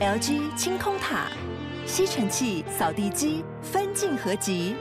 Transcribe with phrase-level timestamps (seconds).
[0.00, 1.26] LG 清空塔，
[1.84, 4.74] 吸尘器、扫地机分镜合集，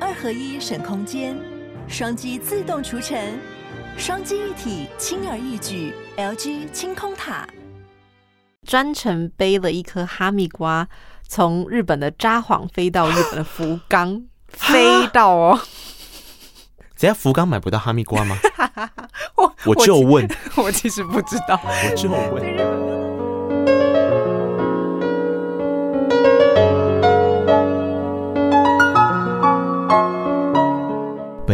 [0.00, 1.36] 二合一省空间，
[1.86, 3.38] 双击自动除尘，
[3.98, 5.92] 双击一体轻而易举。
[6.16, 7.46] LG 清空塔，
[8.66, 10.88] 专程背了一颗哈密瓜，
[11.28, 15.60] 从日本的札幌飞到日本的福冈， 飞到哦。
[16.98, 18.38] 等下福冈买不到哈密瓜吗？
[19.34, 20.26] 我 我就问，
[20.56, 23.03] 我其实不知道，我就问。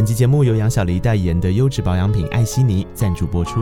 [0.01, 3.61] 本期节目由杨小黎代言的优质保养品艾希妮赞助播出。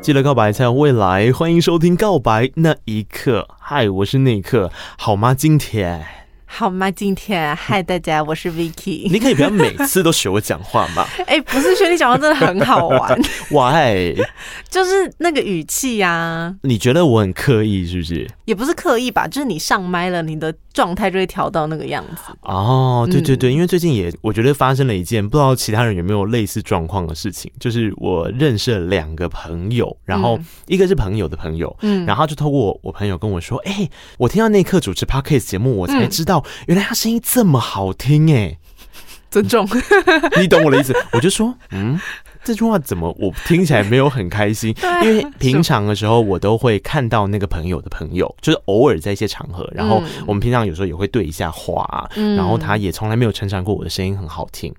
[0.00, 3.46] 记得告白才有未来，欢迎收听《告白那一刻》。
[3.60, 5.32] 嗨，我是那一刻，好吗？
[5.32, 6.04] 今天
[6.50, 6.90] 好吗？
[6.90, 9.08] 今天嗨，大家，我是 Vicky。
[9.12, 11.06] 你可以不要每次都学我讲话吗？
[11.26, 13.20] 哎、欸，不是学你讲话真的很好玩。
[13.50, 14.16] Why？
[14.68, 16.54] 就是那个语气呀、啊。
[16.62, 18.26] 你觉得我很刻意是不是？
[18.48, 22.32] 也不是刻意吧，就是你上麦了，你的状态就会调到那个样子。
[22.40, 38.58] 哦，对对对，因为最近也我觉得发生了一件不知道其他人有没有类似状况的事情，就是我认识了两个朋友，然后一个是朋友的朋友，嗯，然后就透过我我朋友跟我说，哎、欸，我听到内克主持 Podcast 节目，我才知道原来他声音这么好听，哎，
[39.30, 39.68] 尊重，
[40.40, 40.96] 你懂我的意思？
[41.12, 42.00] 我就说，嗯。
[42.48, 44.74] 这句话怎么我听起来没有很开心？
[45.04, 54.74] 因为平常的时候我都会看到那个朋友的朋友，就是偶尔在一些场合，然后我们平常有时候也会对一下话，然后他也从来没有称赞过我的声音很好听，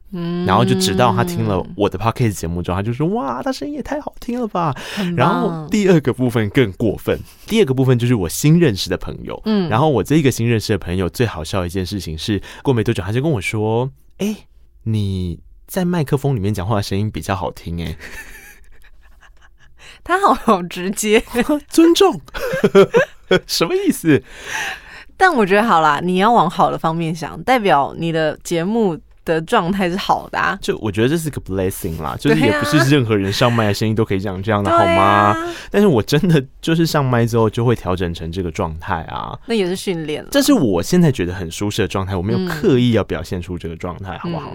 [0.48, 4.76] 然后就直到他听了我的 podcast 节目之后，他就说哇，他声音也太好听了吧。
[5.16, 14.36] 然后第二个部分更过分，第二个部分就是我新认识的朋友，嗯，然后我这一个新认识的朋友最好笑的一件事情是，过没多久他就跟我说，哎，
[14.86, 15.40] 你。
[15.70, 17.96] 在麦克风里面讲话的声音比较好听哎，
[20.04, 21.24] 他好好直接，
[21.70, 22.20] 尊重，
[23.46, 24.24] 什么意思？
[25.16, 29.00] 但我觉得好啦，你要往好的方面想，代表你的节目
[29.30, 35.36] 的状态是好的啊，就我觉得这是个 blessing 啦，就是也不是任何人上麦的声音都可以讲这样的好吗？
[35.70, 44.52] 但是我真的就是上麦之后就会调整成这个状态啊，那也是训练了，这是我现在觉得很舒适的状态，我没有刻意要表现出这个状态，好不好？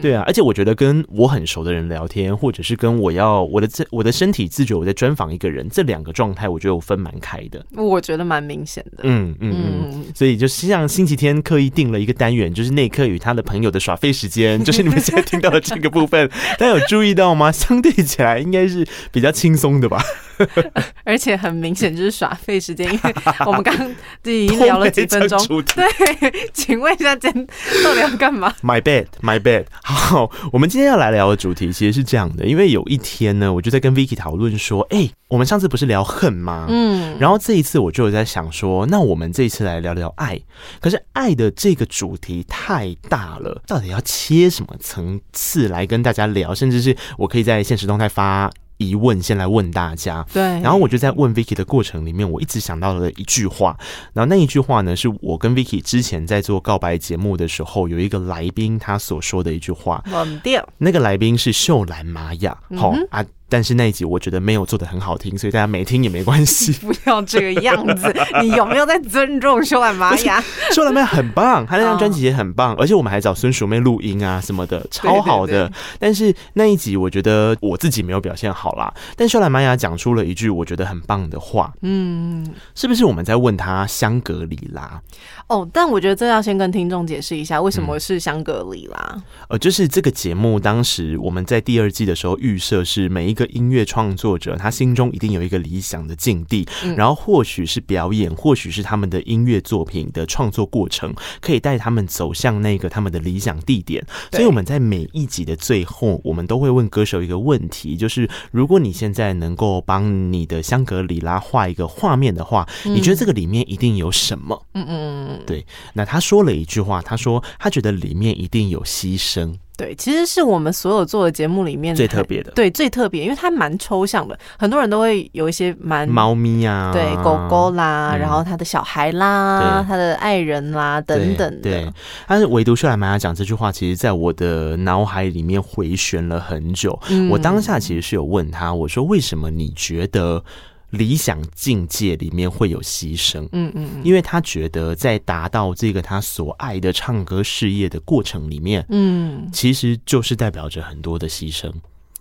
[0.00, 17.52] 对啊，而且我觉得跟我很熟的人聊天，或者是跟我要我的这我的身体自觉我在专访一个人，这两个状态我觉得我分蛮开的，我觉得蛮明显的，嗯嗯嗯，所以就是像星期天刻意定了一个单元，就是内克与他的朋友的耍废时间就是你们现在听到的这个部分， 大家有注意到吗？
[17.52, 20.02] 相对起来应该是比较轻松的吧，
[21.04, 23.14] 而且很明显就是耍费时间，因为
[23.46, 23.88] 我们刚刚
[24.24, 25.38] 已经聊了几分钟。
[25.74, 25.86] 对，
[26.52, 27.46] 请问一下，今天
[27.84, 29.66] 到底要干嘛？My bad, my bad。
[29.82, 36.66] 好，我们今天要来聊的主题其实是这样的，因为有一天呢，我就在跟 Vicky 讨论说，哎、欸，我们上次不是聊恨吗？
[36.68, 40.38] 嗯，然后这一次我就有在想说，那我们这一次来聊聊爱，
[40.80, 44.48] 可是爱的这个主题太大了，到底要切？
[44.48, 50.24] 什么层次来跟大家聊，甚至是我可以在现实动态发疑问，先来问大家。
[50.32, 53.76] 对，然后我就在问 Vicky 的过程里面，我一直想到了一句话，
[54.14, 60.02] 然后那一句话呢，是我跟 Vicky 之前在做告白节目的时候，有一个来宾他所说的一句话。
[60.10, 60.66] 忘掉。
[60.78, 62.56] 那个来宾是秀兰玛雅。
[62.76, 63.24] 好、嗯、啊。
[63.48, 66.72] 但是那一集我觉得没有做的很好听，所以大家没听也没关系。
[66.86, 70.42] 不要这个样子， 你有没有在尊重秀兰玛雅？
[70.72, 75.70] 秀兰玛雅很棒，她那张专辑也很棒，而且我们还找孙淑妹录音啊什么的，超好的。
[75.98, 78.92] 但是那一集我觉得我自己没有表现好啦。
[79.16, 85.00] 但秀兰玛雅讲出了一句我觉得很棒的话，嗯，是不是我们在问他香格里拉？
[85.46, 88.98] 哦，但我觉得这要先跟听众解释一下，为什么是香格里拉？
[89.14, 104.04] 嗯、呃，就是这个节目当时我们在第二季的时候预设是每一个音乐创作者他心中一定有一个理想的境地，嗯、然后或许是表演，或许是他们的音乐作品的创作过程，可以带他们走向那个他们的理想地点。
[104.32, 114.66] 所以我们在每一集的最后，我们都会问歌手一个问题，就是如果你现在能够帮你的香格里拉画一个画面的话，嗯、你觉得这个里面一定有什么？
[114.74, 115.42] 嗯嗯。
[115.46, 115.64] 对，
[115.94, 119.54] 那他说了一句话，他说他觉得里面一定有牺牲。
[119.78, 122.50] 对，其实是我们所有做的节目里面最特别的。
[122.50, 131.62] 对，最特别，因为它蛮抽象的，很多人都会有一些蛮猫咪啊，对，狗狗啦，嗯、然后他的小孩啦，他的爱人啦等等的。
[131.62, 131.92] 对，
[132.26, 136.98] 但是唯独秀兰玛雅讲这句话，其实在我的脑海里面回旋了很久。
[137.08, 140.42] 嗯、我当下其实是有问他，我说为什么你觉得？
[140.90, 151.70] 理想境界里面会有牺牲，嗯嗯，因为他觉得在达到这个他所爱的唱歌事业的过程里面，嗯，其实就是代表着很多的牺牲。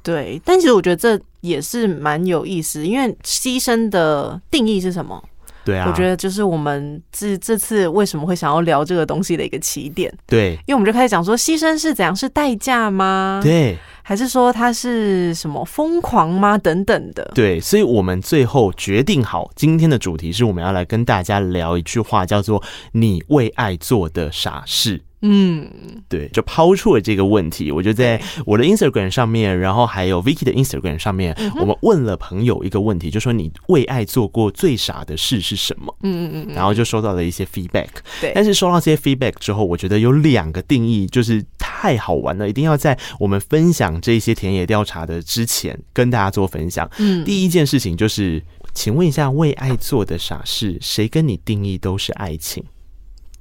[0.04, 5.22] 对，但其实我觉得这也是蛮有意思，因为牺牲的定义是什么？
[5.66, 10.14] 对啊，我觉得就是我们这这次为什么会想要聊这个东西的一个起点。
[10.26, 12.16] 对，因为我们就开始讲说，牺牲是怎样？
[12.16, 13.42] 是代价吗？
[13.44, 13.78] 对。
[14.08, 16.58] 还是说他是什么疯狂吗？
[16.58, 17.30] 等等的。
[17.36, 22.64] 对，所以我们最后决定好，今天的主题是我们要来跟大家聊一句话，叫做
[22.94, 25.02] “你为爱做的傻事”。
[25.22, 25.68] 嗯，
[26.08, 35.96] 对，就抛出了这个问题，我就在我的 Instagram 上面，然后还有 Vicky 的 Instagram 上面，我们问了朋友一个问题，就说你为爱做过最傻的事是什么？
[36.04, 37.88] 嗯嗯嗯，然后就收到了一些 feedback。
[38.22, 46.88] 对，但是收到这些 feedback 之后，我觉得有两个定义就是太好玩了，一定要在我们分享这些田野调查的之前跟大家做分享。
[47.00, 48.40] 嗯，第一件事情就是，
[48.76, 52.64] 请问一下，为爱做的傻事，谁跟你定义都是爱情？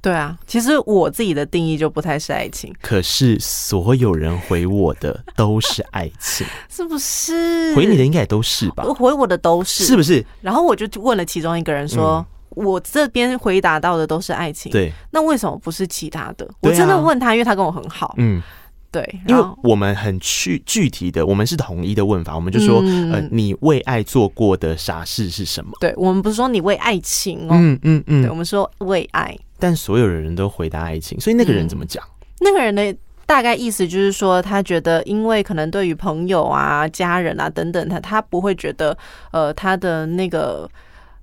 [0.01, 7.75] 对啊，其实我自己的定义就不太是爱情，可是所有人回我的都是爱情， 是不是？
[7.75, 8.83] 回你的应该也都是吧？
[8.85, 10.25] 我回我的都是，是不是？
[10.41, 12.25] 然后我就问了其中一个人说，嗯、
[12.65, 16.47] 我这边回答到的都是爱情，对，那为什么不是其他的？
[16.61, 18.41] 我真的问他，因为他跟我很好，嗯。
[18.89, 25.73] 对，因为我们很具具体的，我们是统一的问法，我们就说，嗯、呃，你为爱做过的傻事是什么？
[25.81, 29.37] 对，我们不是说你为爱情哦，嗯嗯嗯，对，我们说为爱。
[29.59, 32.03] 但所有的人都回答爱情，所以那个人怎么讲？
[32.39, 32.95] 那个人的
[33.25, 38.97] 大概意思就是说，他觉得，因为可能对于朋友啊、家人啊等等，他他不会觉得，
[39.31, 40.69] 呃，他的那个。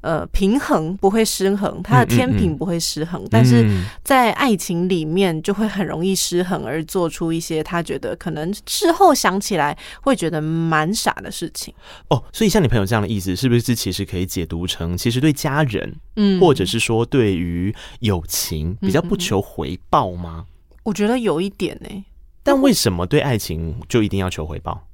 [0.04, 3.66] 呃，平衡不会失衡，他的天平不会失衡，嗯嗯嗯，但是
[4.02, 11.72] 在爱情里面就会很容易失衡，而做出一些他觉得可能事后想起来会觉得蛮傻的事情。
[12.08, 20.44] 哦，所以像你朋友这样的意思，是不是其实可以解读成，其实对家人，嗯，或者是说对于友情比较不求回报吗？
[20.82, 22.04] 我觉得有一点呢、欸，
[22.42, 24.86] 但为什么对爱情就一定要求回报？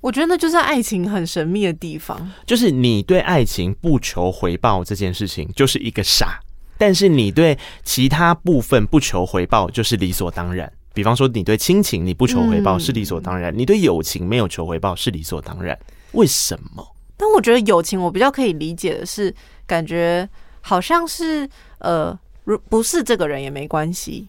[0.00, 6.40] 我觉得那就是爱情很神秘的地方，就是你对爱情不求回报这件事情就是一个傻，
[6.78, 10.72] 但是你对其他部分不求回报就是理所当然。
[10.94, 15.78] 比方说，你对亲情你不求回报是理所当然，你对友情没有求回报是理所当然。
[16.12, 16.84] 为什么？
[17.16, 19.34] 但我觉得友情我比较可以理解的是，
[19.66, 20.28] 感觉
[20.60, 21.48] 好像是
[21.78, 24.26] 呃，如不是这个人也没关系。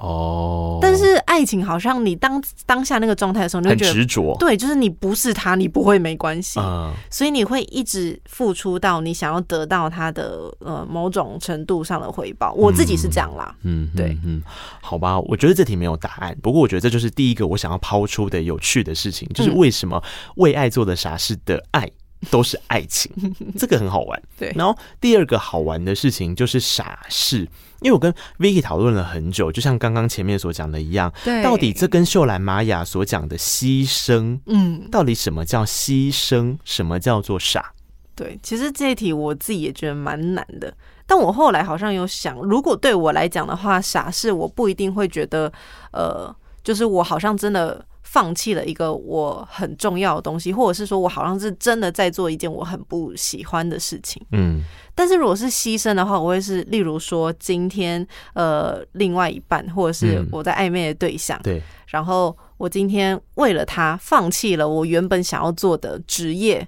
[0.00, 4.34] 哦，但是爱情好像你当当下那个状态的时候，你会觉得很执着。
[4.40, 12.54] 对，就是你不是他，你不会没关系，嗯，所以你会一直付出到你想要得到他的呃某种程度上的回报。
[12.54, 14.42] 我自己是这样啦，嗯，对，嗯，
[14.80, 20.02] 好吧，我觉得这题没有答案，不过我觉得这就是第一个我想要抛出的有趣的事情，就是为什么
[20.36, 21.86] 为爱做的傻事的爱
[22.30, 23.12] 都是爱情，
[23.58, 24.22] 这个很好玩。
[24.38, 27.46] 对，然后第二个好玩的事情就是傻事。
[27.80, 37.72] 因为我跟 Vicky 讨论了很久，就像刚刚前面所讲的一样，对，到底这跟秀兰玛雅所讲的牺牲，嗯，到底什么叫牺牲，什么叫做傻？
[38.14, 40.72] 对，其实这一题我自己也觉得蛮难的，
[41.06, 45.52] 但我后来好像有想，如果对我来讲的话，傻事我不一定会觉得，
[45.92, 47.84] 呃，就是我好像真的。
[48.12, 54.20] 放弃了一个我很重要的东西，或者是说我好像是真的在做一件我很不喜欢的事情。
[54.32, 54.64] 嗯，
[54.96, 58.04] 但是如果是牺牲的话，我会是例如说今天
[58.34, 66.66] 呃另外一半，或者是我在暧昧的对象，对，然后我今天为了他放弃了我原本想要做的职业，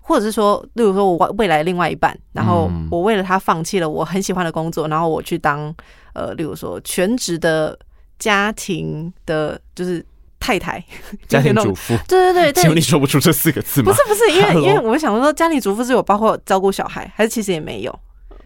[0.00, 5.74] 或者是说例如说我未来另外一半，然后我为了他放弃了我很喜欢的工作，然后我去当
[6.14, 7.76] 呃例如说全职的
[8.20, 10.06] 家庭的，就是。
[10.38, 10.82] 太太，
[11.28, 13.92] 家庭主妇，对对对，请问你说不出这四个字吗？
[13.92, 18.00] 不是不是，因为因为我想说，家庭主妇是有包括照顾小孩，还是其实也没有？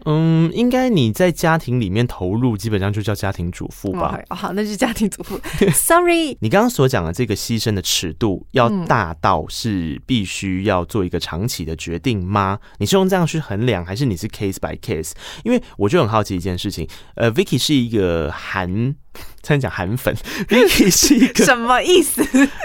[0.05, 4.19] 嗯，应该你在家庭里面投入，基本上就叫家庭主妇吧。
[4.29, 5.39] 哦，好，那就是家庭主妇。
[5.71, 12.57] Sorry，你刚刚所讲的这个牺牲的尺度要大到是必须要做一个长期的决定吗？
[12.79, 15.11] 你是用这样去衡量，还是你是 case by case？
[15.43, 16.87] 因为我就很好奇一件事情。
[17.13, 18.95] 呃，Vicky 是一个韩，
[19.41, 20.15] 才能讲韩粉。
[20.47, 22.21] Vicky 是一个什么意思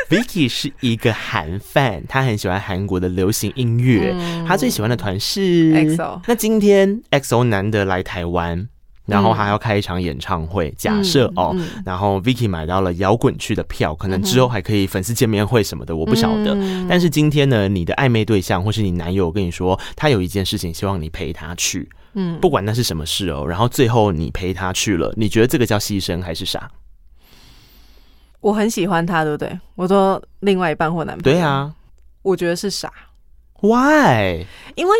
[0.09, 6.21] ？Vicky 是一个韩 fan，他很喜欢韩国的流行音乐，嗯、他最喜欢的团是 EXO。
[6.26, 8.68] 那今天 EXO 难得来台湾，
[9.06, 10.75] 然后还要开一场演唱会。
[10.76, 16.54] 假设哦，嗯嗯、然后 Vicky 买到了摇滚区的票，可能之后还可以粉丝见面会什么的，我不晓得。
[16.54, 21.88] 嗯、但是今天呢，你的暧昧对象或是你男友跟你说，他有一件事情希望你陪他去。
[22.18, 26.70] 嗯，不管那是什么事哦，然后最后你陪他去了，你觉得这个叫牺牲还是傻？
[28.40, 29.58] 我很喜欢他，对不对？
[29.75, 31.75] 我说另外一半或男朋友，对啊，
[32.23, 32.92] 我觉得是傻。
[33.61, 34.44] Why？
[34.76, 34.94] 因为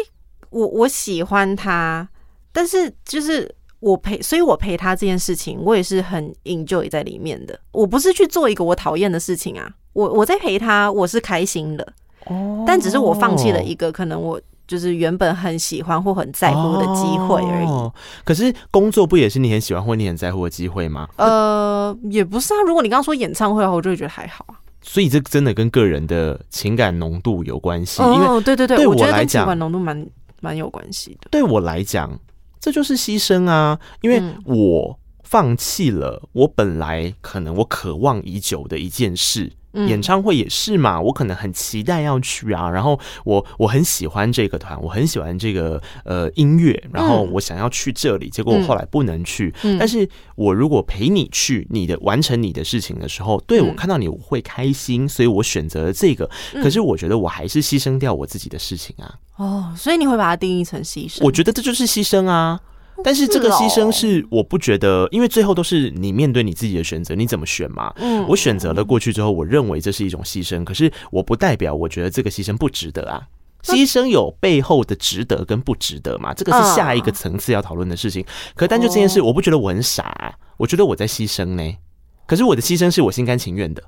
[0.50, 2.08] 我我喜欢他，
[2.52, 7.58] 但是就是我陪，所以我陪他这件事情，我也是很 enjoy 在里面的。
[7.73, 11.92] 我不是去做一个我讨厌的事情啊，我我在陪他，我是开心的。
[12.25, 17.66] 哦，但只是我放弃了一个可能我就是原本很喜欢或很在乎的机会而已。
[17.66, 17.92] 哦，
[18.25, 21.08] 可是工作不也是你很喜欢或你很在乎的机会吗？
[21.16, 22.56] 呃，也不是啊。
[22.66, 24.58] 如果你刚刚说演唱会的话，我就会觉得还好啊。
[24.82, 30.06] 所以这真的跟个人的情感浓度有关系，哦、因为对对对，对我来讲，我觉得情感浓度蛮
[30.40, 31.28] 蛮有关系的。
[31.30, 32.18] 对我来讲，
[32.61, 39.52] 这就是牺牲啊，因为我放弃了我本来可能我渴望已久的一件事。
[39.87, 49.52] 演唱会也是嘛，我可能很期待要去啊，然后我我很喜欢这个团，我很喜欢这个呃音乐，然后我想要去这里，结果我后来不能去。
[49.78, 56.28] 但是我如果陪你去，你的完成你的事情的时候，对，我看到你我会开心，所以我选择了这个。
[56.54, 59.14] 可是我觉得我还是牺牲掉我自己的事情啊。
[59.37, 61.18] 哦，所以你会把它定义成牺牲？
[61.23, 62.59] 我觉得这就是牺牲啊。
[63.04, 67.92] 但是这个牺牲是我不觉得，因为最后都是你面对你自己的选择，你怎么选嘛？
[67.96, 73.22] 嗯，我选择了过去之后，我认为这是一种牺牲，可是我不代表我觉得这个牺牲不值得啊。
[73.62, 76.32] 牺牲有背后的值得跟不值得嘛？
[76.32, 78.24] 这个是下一个层次要讨论的事情。
[78.54, 81.76] 可单就这件事，我不觉得我很傻啊，我觉得我在牺牲呢。
[82.26, 83.82] 可是我的牺牲是我心甘情愿的。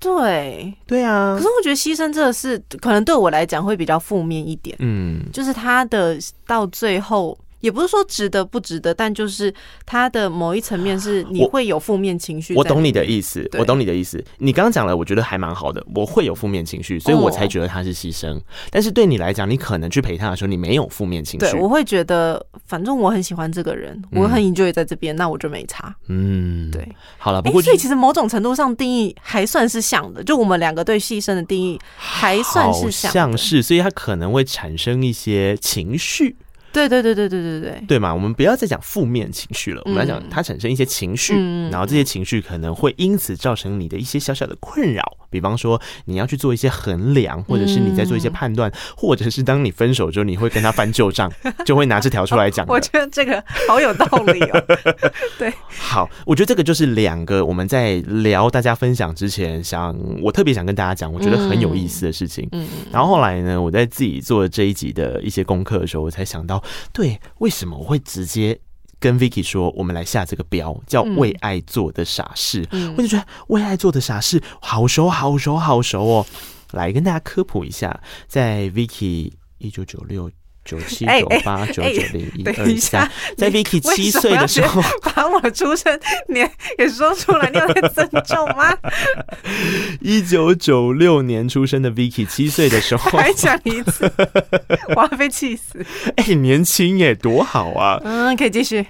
[0.00, 1.34] 对，对啊。
[1.36, 4.74] 可是我觉得牺牲这个事，可能对我来讲会比较负面一点。
[4.80, 7.38] 嗯，就是他的到最后。
[7.60, 9.52] 也不是说值得不值得，但就是
[9.84, 12.54] 他的某一层面是你会有负面情绪。
[12.54, 14.22] 我懂你的意思，我懂你的意思。
[14.38, 15.84] 你刚刚讲了，我觉得还蛮好的。
[15.94, 18.40] 我会有负面情绪，所以我才觉得他是牺牲。
[18.70, 21.50] 但是对你来讲，你可能去陪他的时候，你没有负面情绪。
[21.50, 25.94] 对，我会觉得反正我很喜欢这个人，我很 enjoy 在这边，那我就没差。
[26.08, 26.86] 嗯，对。
[27.16, 36.36] 好了，不过所以其实某种程度上定义还算是像的，就我们两个对牺牲的定义还算是像是，所以他可能会产生一些情绪。
[36.86, 38.14] 对对对对对对对，对嘛？
[38.14, 41.34] 我们不要再讲负面情绪了，我们来讲它产生一些情绪，
[41.70, 45.16] 然后这些情绪可能会因此造成你的一些小小的困扰。
[45.30, 51.30] 比方说，你要去做一些衡量，或者是你在做一些判断， 或者是当你分手之后，你会跟他翻旧账，
[51.66, 52.64] 就会拿这条出来讲。
[52.66, 54.64] 我觉得这个好有道理哦。
[55.38, 62.48] 对，好，我觉得这个就是两个我们在聊大家分享之前，想我特别想跟大家讲，我觉得很有意思的事情。
[62.52, 66.62] 嗯，然后后来呢，我在自己做这一集的一些功课的时候，我才想到。
[66.92, 68.58] 对，为什么我会直接
[68.98, 72.66] 跟 Vicky 说，我们来下这个标，叫“为爱做的傻事”？
[72.72, 76.26] 嗯，我就觉得“为爱做的傻事”好熟，好熟，好熟哦。
[76.72, 80.30] 来跟大家科普一下，在 Vicky 一九九六。
[80.68, 85.98] 九七九八九九零一二三，在 Vicky 七岁的时候， 把我出生
[86.28, 88.76] 年也说出来，你有在尊重吗？
[90.02, 94.12] 一九九六年出生的 Vicky 七岁的时候， 还讲一次，
[94.94, 95.82] 我要被气死！
[96.16, 97.98] 哎、欸，年轻耶，多好啊！
[98.04, 98.84] 嗯，可以继续。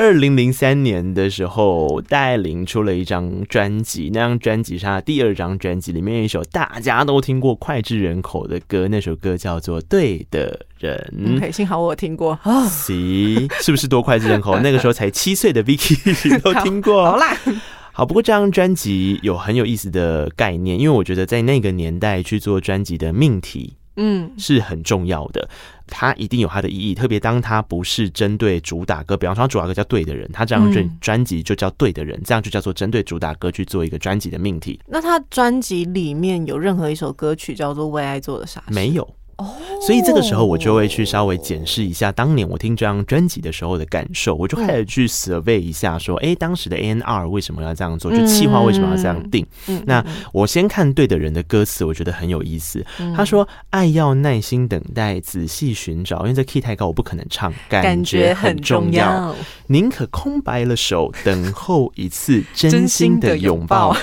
[0.00, 10.96] 二零零三年的时候，戴爱玲出了一张专辑，那张专辑是她的第二张专辑，里面有一首大家都听过脍炙人口的歌，那首歌叫做《对的人》。
[11.42, 14.56] 嗯，幸好我有听过啊， 行，是不是多脍炙人口？
[14.60, 15.96] 那个时候才七岁的 Vicky
[16.42, 17.04] 都听过。
[17.04, 17.36] 好，好啦，
[17.92, 25.48] 好，不过这张专辑有很有意思的概念，因为我觉得在那个年代去做专辑的命题，嗯，是很重要的。
[25.86, 34.78] 它一定有它的意义，特别当它不是针对主打歌，比方说他主打歌叫《对的人》，他这张专专辑就叫《对的人》，这样就叫做针对主打歌去做一个专辑的命题。
[34.86, 38.70] 那他专辑里面有任何一首歌曲叫做《为爱做的傻事》？
[38.74, 39.17] 没有。
[39.80, 48.10] 所以这个时候我就会去稍微检视一下当年我听这张专辑的时候的感受，我就开始去 survey 一下，说，哎，当时的 A N R 为什么要这样做？
[48.10, 49.46] 就企划为什么要这样定？
[49.86, 52.84] 那我先看对的人的歌词，我觉得很有意思。
[53.16, 57.52] 他说：“爱要耐心等待，仔细寻找，因为这 key 太高，我不可能唱。
[57.68, 59.34] 感觉很重要，
[59.68, 63.96] 宁可空白了手，等候一次 真心的拥抱。”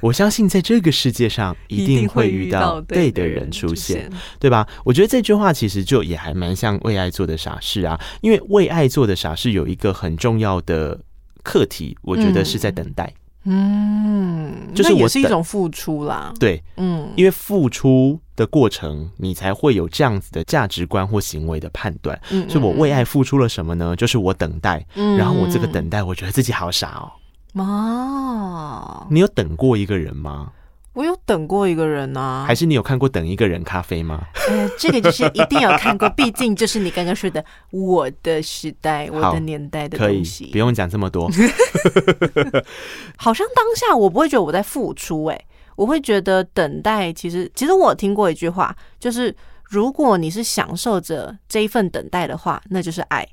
[0.00, 4.66] 我相信在这个世界上一定会遇到对的人出现，对吧？
[4.84, 10.98] 我觉得这句话其实就也还蛮像为爱做的傻事啊，因为为爱做的傻事有一个很重要的
[11.42, 13.12] 课题，我觉得是在等待。
[13.44, 16.30] 嗯，就是我是一种付出啦。
[16.38, 22.20] 对，嗯，因为付出的过程，你才会有这样子的价值观或行为的判断。
[22.30, 23.96] 嗯，所以我为爱付出了什么呢？
[23.96, 27.10] 就是我等待，然后我这个等待，我觉得自己好傻哦。
[27.54, 30.52] 哦，你有等过一个人吗？
[30.92, 32.44] 我有等过一个人啊。
[32.46, 34.20] 还是你有看过《等一个人咖啡》吗？
[34.48, 40.46] 呃，这个就是一定有看过，毕竟就是你刚刚说的我的时代、我的年代的东西。
[40.46, 41.30] 不用讲这么多。
[43.16, 45.40] 好像当下我不会觉得我在付出，哎，
[45.76, 47.12] 我会觉得等待。
[47.12, 53.26] 其实，其实我有听过一句话，就是如果你是享受着这一份等待的话，那就是爱。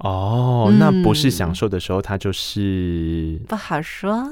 [0.00, 4.26] 哦，那不是享受的时候，他就是、嗯、不好说。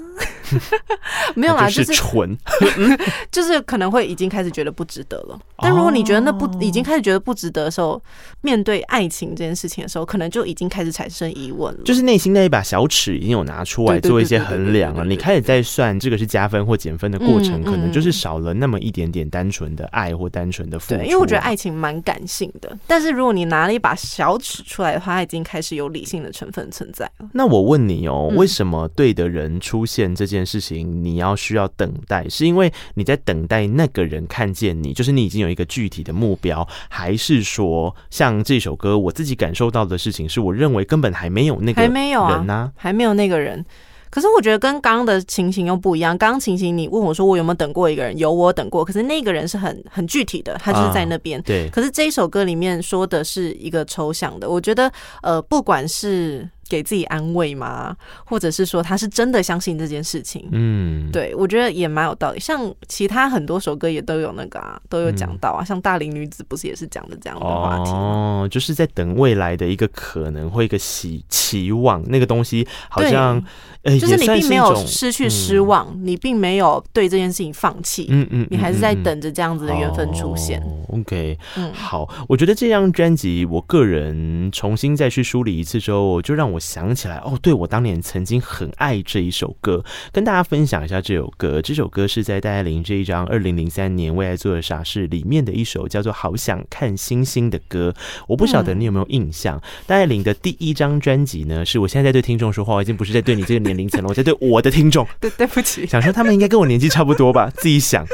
[1.34, 2.36] 没有啦，就是纯，
[3.30, 5.38] 就是可能会已经开始觉得不值得了。
[5.58, 8.00] 但如果你觉得那不已经开始觉得不值得的时候，
[8.40, 11.80] 面对爱情这件事情的时候，可能就已经开始产生疑问了。
[11.84, 15.04] 就是内心那一把小尺已经有拿出来做一些衡量了。
[15.04, 21.00] 你开始在算这个是加分或减分的过程，可能就是少了那么一点点单纯的爱或单纯的付出。
[21.00, 27.28] 对，因为我觉得爱情蛮感性的，但是如果你拿了一把小尺出来的话，它已经开始有理性的成分存在了。
[27.32, 30.37] 那我问你哦，为什么对的人出现这件？
[30.38, 41.94] 件事情你要需要等待，是因为你在等待那个人看见你，就是你已经有一个具体的目标，还是说像这首歌我自己感受到的事情，是我认为根本还没有那个人呢？
[41.94, 43.64] 还没有啊，还没有那个人。
[44.10, 46.16] 可是我觉得跟刚刚的情形又不一样。
[46.16, 48.82] 刚刚情形你问我说我有没有等过一个人，有，我等过。
[48.82, 51.42] 可是那个人是很很具体的，他就是在那边。
[51.42, 51.68] 对。
[51.68, 54.90] 可是这一首歌里面说的是一个抽象的，我觉得
[55.22, 56.48] 呃，不管是。
[56.68, 57.96] 给自己安慰吗？
[58.24, 60.46] 或者是说他是真的相信这件事情？
[60.52, 62.38] 嗯，对，我觉得也蛮有道理。
[62.38, 65.62] 像其他很多首歌也都有那个啊，都有讲到啊。
[65.62, 73.42] 嗯、像大龄女子不是也是讲的这样的话题哦，就是在等未来的一个可能或一个期期望，那个东西好像，
[73.82, 78.06] 呃，就是你并没有失去失望，嗯、你并没有对这件事情放弃。
[78.10, 80.60] 嗯嗯，你还是在等着这样子的缘分出现。
[80.60, 86.57] 哦、OK，嗯，好，我觉得这张专辑，我个人重新再去梳理一次之后，就让我。
[86.58, 91.62] 我想起来哦，对，我当年曾经很爱这一首歌，跟大家分享一下这首歌。
[91.62, 97.94] 这首歌是在戴爱玲这一张二零零三年《为爱做的傻事》里面的一首叫做《好想看星星》的歌。
[98.26, 99.56] 我不晓得你有没有印象？
[99.58, 105.06] 嗯、戴爱玲的第一张专辑呢，是我现在在对听众说话，我已经不是在对你这个年龄层了，我在对我的听众。
[105.20, 107.48] 对，对不起，想说他们应该跟我年纪差不多吧？
[107.58, 108.04] 自己想。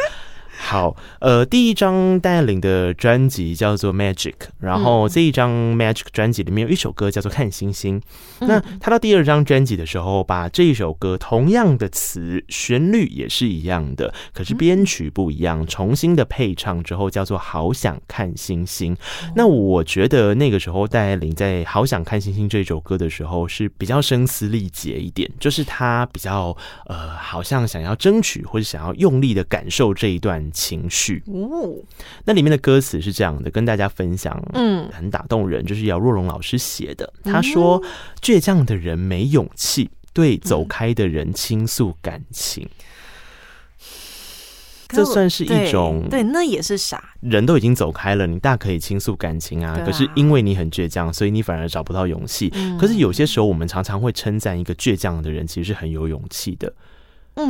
[0.65, 8.01] 好，呃，第一张戴爱玲的专辑叫做《Magic》，然后这一张《Magic》专辑里面有一首歌叫做《看星星》。
[8.41, 18.97] 那他到第二张专辑的时候，把这一首歌同样的词、旋律也是一样的，可是编曲不一样，重新的配唱之后叫做《好想看星星》。
[19.37, 31.23] 那我觉得那个时候戴爱玲在《好想看星星》这首歌的时候是比较声嘶力竭一点，就是他比较呃，好像想要争取或者想要用力的感受这一段情绪。
[32.25, 37.13] 那里面的歌词是这样的，跟大家分享，嗯，很打动人，就是姚若龙老师写的。
[37.23, 37.83] 他说
[38.23, 42.67] ：“倔强的人没勇气对走开的人倾诉感情。”
[44.89, 47.03] 这算是一种对，那也是傻。
[47.21, 49.77] 人都已经走开了，你大可以倾诉感情啊。
[49.85, 52.49] 可是因为你很倔强，所以你反而找不到勇气。
[52.79, 56.73] 可是有些时候，我们常常会称赞一个倔强的人，其实是很有勇气的。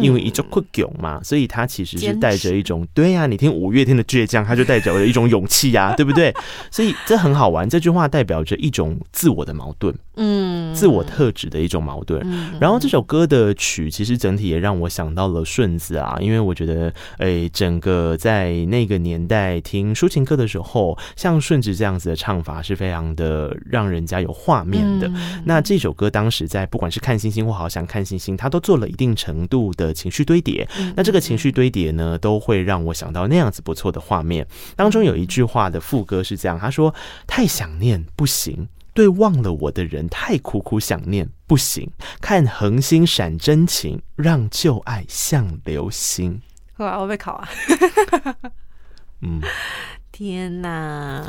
[0.01, 6.35] 因为一种倔强嘛，所以他其实是带着一种对呀、啊，你听五月天的倔强，他就代表着一种勇气呀、啊， 对不对？
[6.71, 12.25] 所以这很好玩，这句话代表着一种自我的矛盾，嗯，自我特质的一种矛盾。
[12.59, 25.11] 然后这首歌的曲其实整体也让我想到了顺子啊，因为我觉得，诶，整个在那个年代听抒情歌的时候，像顺子这样子的唱法是非常的让人家有画面的。
[25.45, 34.47] 那这首歌当时在不管是看星星或好想看星星，他都做了一定程度的情绪堆叠，那这个情绪堆叠呢，都会让我想到那样子不错的画面。
[34.77, 36.95] 当中有一句话的副歌是这样，他说
[37.27, 46.41] ：“太想念不行，对忘了我的人太苦苦想念不行，看恒星闪真情，让旧爱像流星。”
[46.79, 47.49] 哇，我被考啊！
[49.25, 49.41] 嗯。
[50.17, 51.27] 天呐，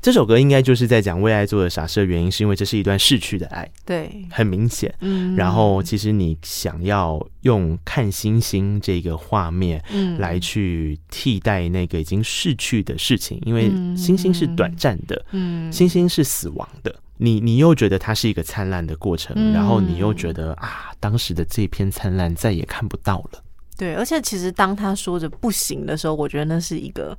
[0.00, 4.94] 这首歌应该就是在讲为爱做的傻事的原因，是因为这是一段逝去的爱，对，很明显。
[5.00, 16.94] 嗯，然后其实你想要用看星星这个画面，嗯，来去替代那个已经逝去的事情，因为星星是短暂的，嗯，星星是死亡的。
[17.16, 23.42] 你你又觉得它是一个灿烂的过程，然后你又觉得啊，当时的这片灿烂再也看不到了。
[23.78, 27.16] 对，而且其实当他说着不行的时候，我觉得那是一个。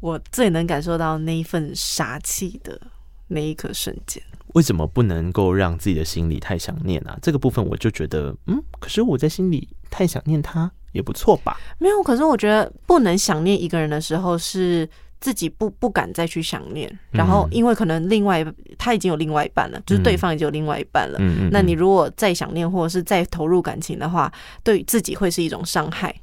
[0.00, 2.80] 我最能感受到那一份傻气的
[3.26, 4.22] 那一刻瞬间。
[4.54, 7.18] 为什么不能够让自己的心里太想念啊？
[7.20, 11.58] 这个部分我就觉得，嗯，可是我在心里太想念他也不错吧？
[11.78, 14.88] 没有，可是我觉得不能想念一个人的时候是。
[15.20, 18.44] 自己不不敢再去想念，然后因为可能另外
[18.76, 21.18] 他已经有另外一半了，就是对方已经有另外一半了。
[21.20, 26.14] 嗯，那你如果再想念或者是再投入感情的话，对自己会是一种伤害。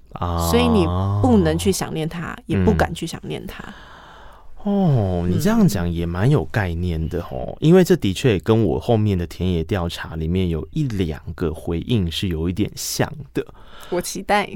[0.49, 0.85] 所以你
[1.21, 3.61] 不能去想念他，也不敢去想念他。
[4.63, 13.45] 哦，你这样讲也蛮有概念的哦，因为这的确跟我后面的田野调查里面有一两个回应是有一点像的。
[13.89, 14.49] 我期待。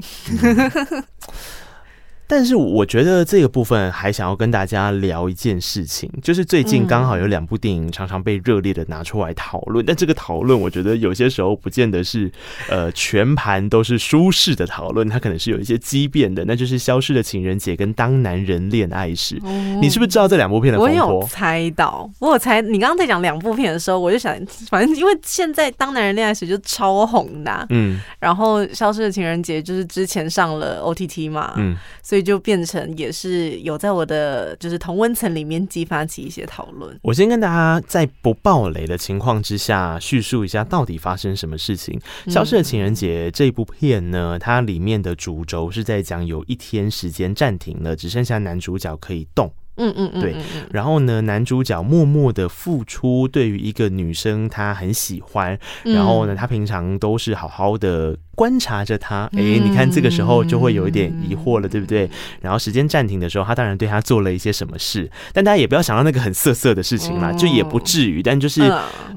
[2.30, 12.30] 但是我觉得这个部分还想要跟大家聊一件事情，就是最近刚好有两部电影常常被热烈的拿出来讨论，但这个讨论我觉得有些时候不见得是
[12.68, 19.36] 呃全盘都是舒适的讨论，它可能是有一些畸变的，那就是《消失的情人节》跟《当男人恋爱时》。
[19.80, 20.78] 你是不是知道这两部片的？
[20.78, 22.62] 我有猜到，我有猜。
[22.62, 24.32] 你刚刚在讲两部片的时候，我就想，
[24.68, 36.98] 反正因为现在《当男人恋爱时》就超红的，嗯，然后《消失的情人节》就是之前上了 OTT 嘛，嗯，所以就变成也是有在我的就是同温层里面激发起一些讨论。
[37.02, 42.00] 我先跟大家在不爆雷的情况之下叙述一下到底发生什么事情。
[42.32, 49.52] 《消失的情人节》这部片呢，它里面的主轴是在讲有一天时间暂停了，只剩下男主角可以动。
[49.80, 50.36] 嗯嗯嗯，对。
[50.70, 55.58] 然后呢，男主角默默的付出，对于一个女生他很喜欢。
[55.82, 59.28] 然后呢，他平常都是好好的观察着她。
[59.32, 62.08] 哎，你看这个时候就会有一点疑惑了，对不对？
[62.40, 68.22] 然后时间暂停的时候，他当然对他做了一些什么事，但大家也不要想到那个很色色的事情啦，就也不至于。
[68.22, 68.62] 但就是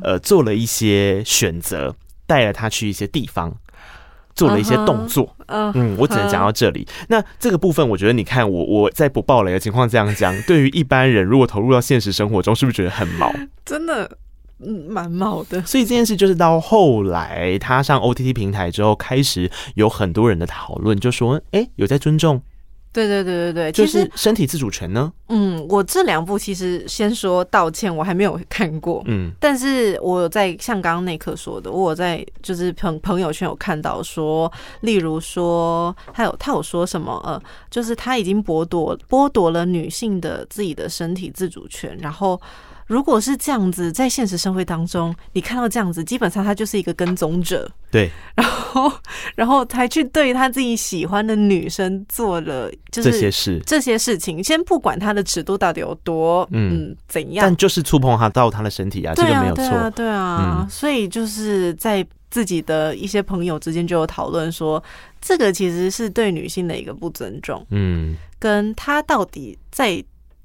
[0.01, 1.95] 呃，做了一些选择，
[2.25, 3.53] 带了他去一些地方。
[4.35, 5.71] 做了一些动作，uh huh.
[5.75, 6.85] 嗯，我只能讲到这里。
[6.85, 7.05] Uh.
[7.09, 13.31] 那这个部分，我觉得你看我我在不暴雷的情况这样讲，对于一般人如果投入到现实生活中，是不是觉得很毛？
[13.65, 14.09] 真的，
[14.59, 15.61] 嗯，蛮毛的。
[15.63, 22.41] 所以这件事就是到后来他上 OTT 平台之后，开始有很多人的讨论，就说，哎、欸，有在尊重。
[22.93, 25.11] 对对对对对，就是身体自主权呢。
[25.29, 29.03] 嗯，我这两部其实先说道歉，我还没有看过。
[29.07, 34.51] 嗯，但是我在像刚刚那刻说的，我在就是朋朋友圈有看到说，
[34.81, 42.39] 例如说他有他有说什么呃，就是他已经剥夺剥夺了女性的自己的身体自主权，然后。
[42.87, 47.69] 如果是这样子，在现实社会当中，你看到这样子，基本上他就是一个跟踪者。
[47.91, 48.91] 对，然后，
[49.35, 64.83] 然后才去对他自己喜欢的女生做了就是这些事，这些事情，先不管他的尺度到底有多嗯，嗯怎样，但就是触碰他到他的身体啊，这个没有错，对啊，对啊，嗯，所以就是在自己的一些朋友之间就有讨论说，
[65.21, 70.03] 这个其实是对女性的一个不尊重，嗯，跟他到底在。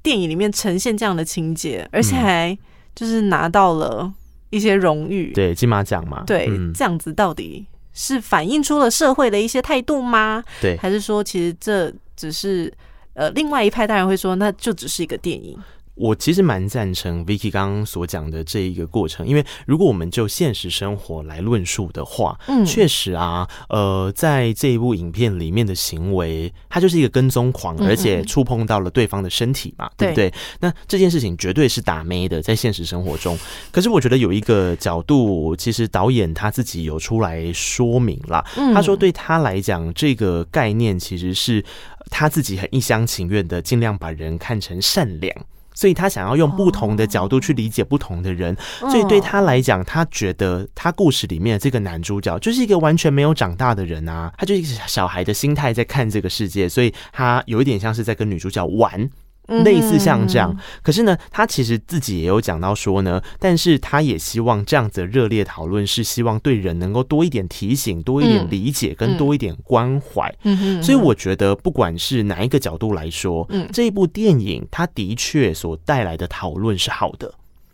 [0.08, 2.56] 电影里面呈现这样的情节，而且还
[2.94, 4.10] 就是拿到了
[4.48, 6.24] 一些荣誉，对金马奖嘛？
[6.26, 10.42] 对，嗯、这样子到底是反映出了社会的一些态度吗？
[10.62, 12.72] 对，还是说其实这只是
[13.12, 15.54] 呃，另外一派当然会说，那就只是一个电影。
[15.98, 30.32] 我其实蛮赞成 Vicky 刚刚所讲的这一个过程，因为如果我们就现实生活来论述的话，嗯，确实啊，呃，在这一部影片里面的行为，他就是一个跟踪狂，而且触碰到了对方的身体嘛，嗯嗯对不对？
[30.60, 33.36] 那这件事情绝对是打妹的，在现实生活中。
[33.72, 41.64] 可是我觉得有一个角度，其实导演他自己有出来说明了，他说对他来讲，这个概念其实是
[42.10, 45.34] 他自己很一厢情愿的，尽量把人看成善良。
[45.78, 59.08] 所以他想要用不同的角度去理解不同的人，所以对他来讲，他觉得他故事里面的这个男主角就是一个完全没有长大的人啊，他就是一个小孩的心态在看这个世界，所以他有一点像是在跟女主角玩。
[59.48, 70.32] 类似像这样，可是呢，他其实自己也有讲到说呢，但是他也希望这样子热烈讨论是希望对人能够多一点提醒，多一点理解，跟多一点关怀。
[70.42, 77.32] 嗯，所以我觉得不管是哪一个角度来说，嗯，这一部电影它的确所带来的讨论是好的。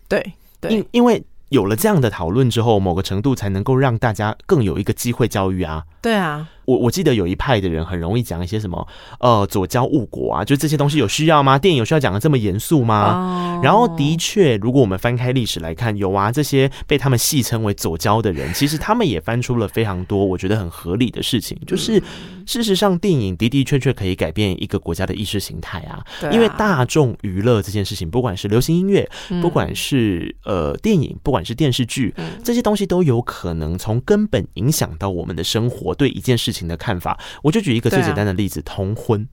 [0.08, 5.84] 对，对，因因为有了这样的讨论之后，某个程度才能够让大家更有一个机会教育啊。
[6.00, 6.48] 对啊。
[6.64, 8.86] 我我记得有一派的人很容易讲一些什么
[9.20, 11.58] 呃左交误国啊，就这些东西有需要吗？
[11.58, 13.64] 电影有需要讲的这么严肃吗？Oh.
[13.64, 21.58] 然后的确，如果我们翻开历史来看，有啊，这些被他们戏称为左交的人，其实他们也翻出了非常多我觉得很合理的事情。
[21.66, 22.02] 就是
[22.46, 26.04] 事实上，电影的的确确可以改变一个国家的意识形态啊。
[26.32, 29.08] 因为大众娱乐这件事情，不管是流行音乐，
[29.40, 39.28] 不管是呃电影，不管是电视剧，这些东西都有可能从根本影响到我们的生活，对一件事情的看法，我就举一个最简单的例子：同婚。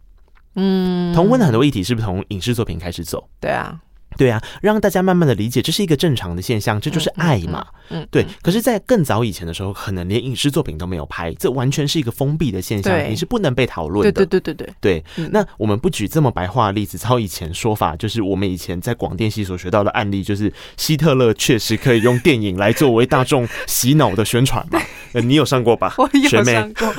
[0.56, 3.30] 嗯，同婚的很多议题是不是从影视作品开始走？
[3.40, 3.80] 对啊。
[4.18, 7.66] 对啊，让大家慢慢的理解，这是一个正常的现象，这就是爱嘛。
[7.90, 8.26] 嗯，对。
[8.42, 14.12] 可是，在更早以前的时候，可能连影视作品都没有拍，这完全是一个封闭的现象，你是不能被讨论的。
[14.12, 15.02] 对对对对对。
[15.16, 24.80] 对，那我们不举这么白话的例子，超以前说法，就是我们以前在广电系所学到的案例，就是希特勒确实可以用电影来作为大众洗脑的宣传嘛。
[25.14, 25.94] 呃 你有上过吧？
[25.98, 26.94] 我有上过。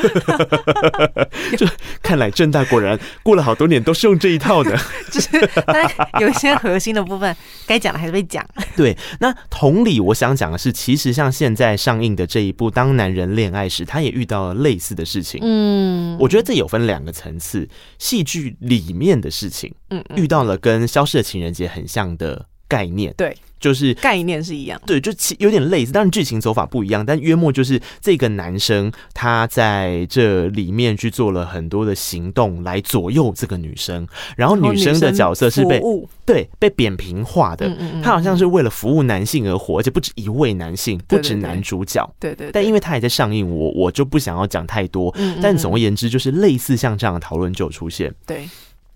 [1.56, 1.66] 就
[2.02, 4.76] 看来正大果然过了好多年都是用这一套的，
[5.10, 5.28] 就是
[5.66, 7.01] 它有一些核心的。
[7.02, 7.36] 的部分
[7.66, 8.46] 该讲的还是被讲。
[8.76, 15.40] 对，那同理，我想讲的是，其实像现在上映的这一部《当男人恋爱时》，他也遇到了类似的事情。
[15.42, 23.12] 嗯，我觉得这有分两个层次，戏剧里面的事情，嗯，遇到了跟《消失的情人节》很像的概念。
[23.16, 23.36] 对。
[23.62, 34.04] 就是概念是一样，对，就其有点类似，当然剧情走法不一样，但约莫就是这个男生他在这里面去做了很多的行动来左右这个女生，
[34.36, 35.80] 然后女生的角色是被
[36.26, 42.50] 对被扁平化的，他好像是为了服务男性而活，而且不止一位男性，不止男主角，对对。
[42.50, 48.48] 但因为他还在上映，我我就不想要讲太多，但总而言之，就是类似像这样的讨论就出现，对。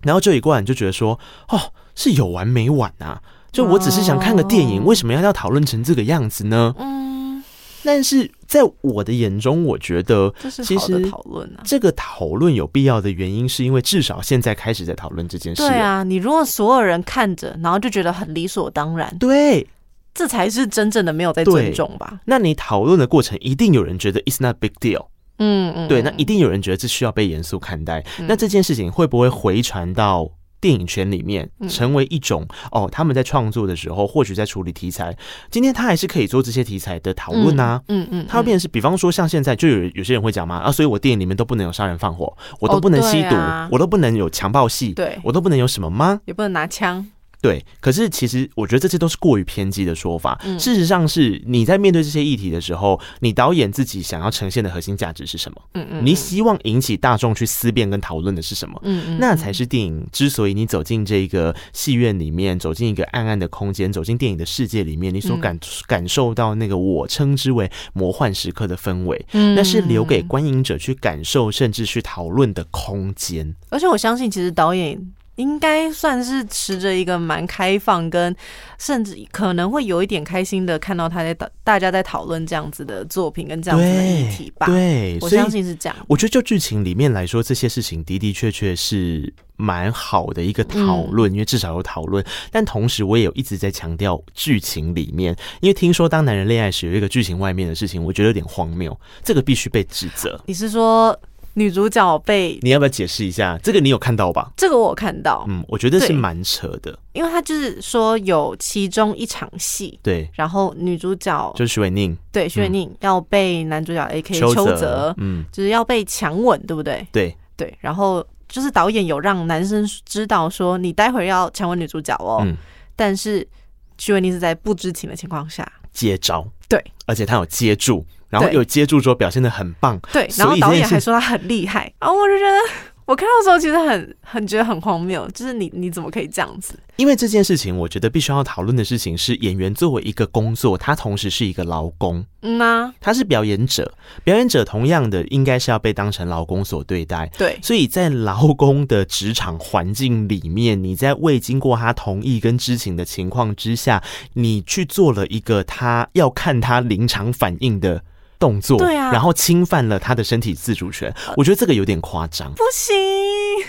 [0.02, 1.16] 然后这一贯就觉得说，
[1.50, 3.22] 哦，是有完没完啊？
[3.56, 6.74] 就我只是想看个电影，为什么要要讨论成这个样子呢？
[6.78, 7.42] 嗯，
[7.82, 10.30] 但是在我的眼中，我觉得
[10.62, 15.62] 其实讨论啊，这个讨论有必要的原因，是因为至少现在开始在讨论这件事。
[15.62, 19.66] 对啊，你如果所有人看着，然后就觉得很理所当然，对，
[20.12, 22.20] 这才是真正的没有在尊重吧？
[22.26, 25.06] 那你讨论的过程，一定有人觉得 it's not big deal，
[25.38, 28.04] 嗯嗯，对，那一定有人觉得这需要被严肃看待。
[28.28, 30.30] 那这件事情会不会回传到？
[30.60, 35.16] 电影圈里面成为一种哦，他们在创作的时候，或许在处理题材，
[35.50, 37.82] 今天他还是可以做这些题材的讨论啊。
[37.88, 43.36] 嗯嗯，他会变成是，比方说像现在就有有些人会讲嘛啊，所以我电影里面都不能有杀人放火，我都不能吸毒，
[43.70, 46.20] 我都不能有强暴戏，对，我都不能有什么吗？
[46.24, 47.06] 也不能拿枪。
[47.46, 50.36] 对，可是其实我觉得这些都是过于偏激的说法。
[50.44, 55.62] 嗯、事实上是你在面对这些议题的时候，你导演自己想要呈现的核心价值是什么？
[55.74, 58.80] 嗯嗯，你希望引起大众去思辨跟讨论的是什么？
[58.82, 65.56] 嗯嗯，那才是电影之所以你走进这个戏院里面，走进一个暗暗的空间，走进电影的世界里面，你所感
[65.86, 73.54] 感受到那个我称之为魔幻时刻的氛围，嗯，那是留给观影者去感受甚至去讨论的空间。
[73.68, 75.00] 而且我相信，其实导演。
[75.36, 78.34] 应该算是持着一个蛮开放，跟
[78.78, 84.66] 甚至可能会有一点开心的看到他在大大家在讨论这样子的作品跟这样子的议题吧。
[84.66, 85.96] 对，我相信是这样。
[86.08, 92.24] 我觉得就剧情里面来说，这些事情的的确确是蛮好的一个讨论，因为至少有讨论。
[92.50, 100.40] 但同时，我也有一直在强调剧情里面，因为听说当男人恋爱时有一个剧情外面的事情，我觉得有点荒谬，这个必须被指责。
[100.46, 101.18] 你是说？
[101.58, 103.58] 女主角被你要不要解释一下？
[103.62, 104.52] 这个你有看到吧？
[104.58, 114.38] 这个我有看到，嗯，我觉得是蛮扯的，因为他就是说有其中一场戏，对，然后女主角就是徐伟宁，对，徐伟宁要被男主角 A.K.
[114.38, 117.06] 邱泽，嗯，就是要被强吻，对不对？
[117.10, 122.54] 对对，然后就是导演有让男生知道说你待会儿要强吻女主角哦，嗯，
[122.94, 123.48] 但是
[123.96, 128.04] 徐伟宁是在不知情的情况下接招，对，而且他有接住。
[128.28, 132.58] 然后有接住之后表现的很棒，对，然后导演还说他很厉害，然后我就觉得。
[133.06, 136.76] 我看到的时候，其实很很觉得很荒谬，就是你你怎么可以这样子？
[136.96, 147.56] 因为这件事情，我觉得必须要讨论的事情是，演员作为一个工作，他同时是一个劳工，嗯啊，他是表演者，表演者同样的应该是要被当成劳工所对待，对。
[147.62, 158.02] 所以在劳工的职场环境里面，你在未经过他同意跟知情的情况之下，你去做了一个他要看他临场反应的。
[158.38, 162.94] 动作，对啊，然后侵犯了他的身体自主权，我觉得这个有点夸张，不行。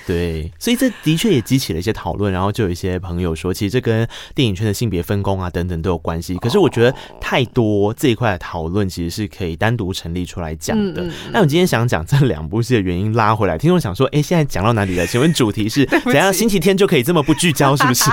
[0.05, 6.35] 对，所以这的确也激起了一些讨论，然后就有一些朋友说，其实这跟电影圈的性别分工啊等等都有关系。
[6.37, 11.05] 可是我觉得太多这一块的讨论其实是可以单独成立出来讲的。
[11.31, 15.07] 那我今天想讲这两部戏的原因，拉回来，听众想说，哎，现在讲到哪里了？
[15.07, 16.33] 请问主题是 怎样？
[16.33, 18.11] 星期天就可以这么不聚焦，是不是？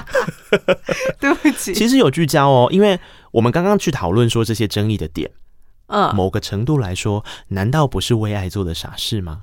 [1.19, 2.99] 对不起， 其实有聚焦哦，因为
[3.33, 5.31] 我们刚刚去讨论说这些争议的点。
[5.87, 9.43] 嗯，某个程度来说，难道不是为爱做的傻事吗？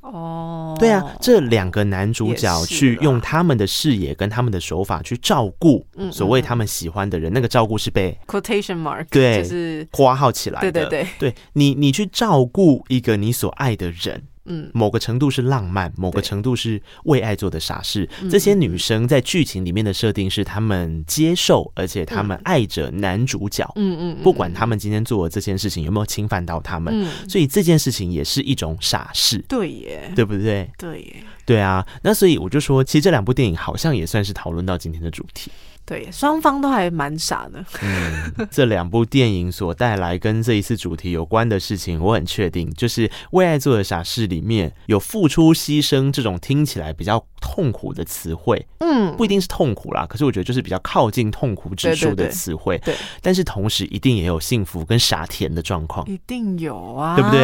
[0.00, 10.72] 哦，对啊，这两个男主角去用他们的视野跟他们的手法去照顾所谓他们喜欢的人，那个照顾是被 quotation mark 对，就是括号起来的。
[10.72, 14.22] 对对对，对你，你去照顾一个你所爱的人。
[14.48, 18.08] 嗯，某个程度是浪漫，某个程度是为爱做的傻事。
[18.30, 23.70] 这些女生在剧情里面的设定是她们接受，而且她们爱着男主角。
[23.76, 29.38] 嗯嗯，不管他们今天做的这件事情有没有侵犯到他们，所以这件事情也是一种傻事。
[29.48, 30.70] 对耶，对不对？
[30.76, 31.86] 对耶，对啊。
[32.02, 35.50] 那所以我就说，其实这两部电影好像也算是讨论到今天的主题。
[35.88, 37.64] 对，双方都还蛮傻的。
[37.80, 57.40] 嗯，这两部电影所带来跟这一次主题有关的事情，我很确定，就是《为爱做的傻事》里面有付出牺牲这种听起来比较痛苦的词汇，嗯，不一定是痛苦啦，可是我觉得就是比较靠近痛苦指数的词汇，对，但是同时一定也有幸福跟傻甜的状况，一定有啊，对不对？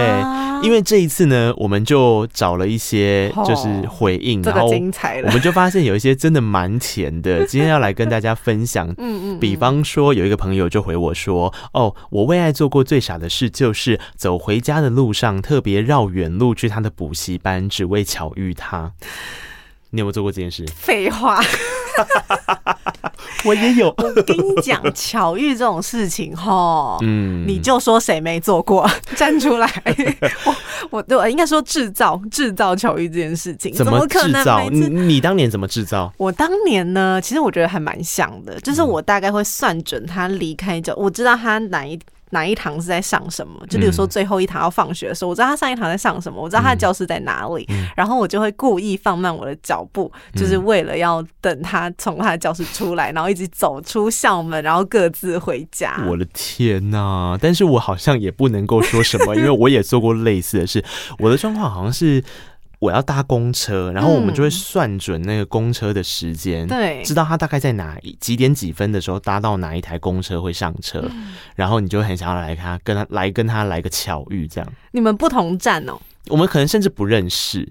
[0.62, 8.88] 因为这一次呢，我们就找了一些就是回应，然后我们就发现有一些真的蛮甜的， 今天要来跟大家分享。
[8.98, 18.92] 嗯嗯，比方说有一个朋友就回我说：“哦，我为爱做过最傻的事，就是走回家的路上特别绕远路去他的补习班，只为巧遇他。”
[19.94, 20.66] 你有没有做过这件事？
[20.74, 21.40] 废话，
[23.46, 23.94] 我也有。
[23.98, 29.70] 我跟你讲，巧遇这种事情，吼，嗯，你就说谁没做过， 站出来。
[30.44, 30.56] 我
[30.90, 34.68] 我对我应该说制造制造巧遇这件事情，怎么制造？
[34.68, 36.12] 你你当年怎么制造？
[36.16, 41.96] 我当年呢，其实我觉得还蛮像的，就是我大概会算准他离开就，我知道他哪一。
[42.34, 43.64] 哪一堂是在上什么？
[43.70, 47.66] 就比如说最后一堂要放学的时候，我知道他上一堂在上什么，我知道他的教室在哪里，
[47.96, 55.96] 然后我就会故意放慢我的脚步，就是为了要等他从他的教室出来，然后一直走出校门，然后各自回家。
[56.08, 57.38] 我的天哪！
[57.40, 60.84] 但是我好像也不能够说什么， 因为我也做过类似的事。
[61.18, 62.22] 我的状况好像是。
[62.78, 71.02] 我要搭公车，然后我们就会算准那个公车的时间，对，知道他大概在哪几点几分的时候搭到哪一台公车会上车，
[71.54, 74.72] 然后你就很想要来他跟他来跟他来个巧遇，这样。
[74.92, 75.98] 你们不同站哦？
[76.28, 77.68] 我们可能甚至不认识。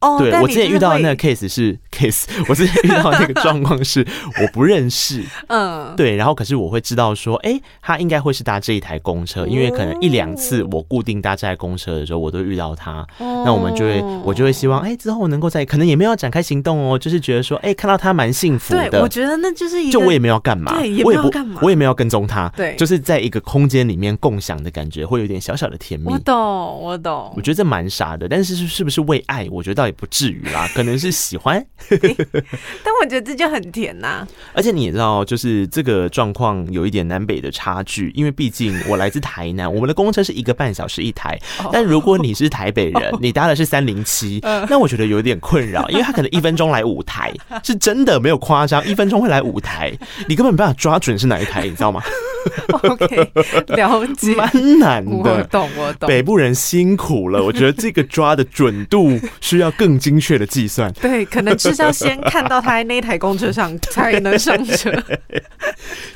[0.00, 4.04] 哦，对，我之前遇到的那个 case 是 case， 我之前遇到的那个状况是
[4.40, 26.34] 我不认识，嗯，对，然后可是我会知道说，哎，他应该会是搭这一台公车，因为可能一两次我固定搭这台公车的时候，我都遇到他，那我们就会，我就会希望，哎，之后能够在，可能也没有要展开行动哦，就是觉得说，哎，看到他蛮幸福的，对，我觉得那就是一个，就我也没有干嘛，对，也没有干嘛，我也没有跟踪他，对，就是在一个空间里面共享的感觉，会有点小小的甜蜜，我懂，
[26.82, 29.46] 我懂，我觉得这蛮傻的，但是是不是为爱？
[29.50, 30.68] 我觉得倒也不至于啦。
[30.74, 31.64] 可能是喜欢，
[32.84, 34.28] 但我觉得这就很甜呐、啊。
[34.54, 41.38] 而且你也知道，就是这个状况有一点南北的差距，因为毕竟我来自台南，我们的公车是一个半小时一台。
[41.72, 49.92] 但如果你是台北人， 你搭的是三零七，那我觉得有点困扰，因为他可能一分钟来五台，是真的没有夸张，一分钟会来五台，
[50.28, 52.02] 你根本没办法抓准是哪一台，你知道吗
[52.90, 53.32] OK，
[53.76, 55.12] 了解，蛮难的。
[55.12, 56.08] 我懂，我懂。
[56.08, 60.92] 北部人辛苦了，我觉得这个抓的准度需要更精确的计算。
[60.94, 64.92] 对，可能是要先看到他在那台公车上 才能上车。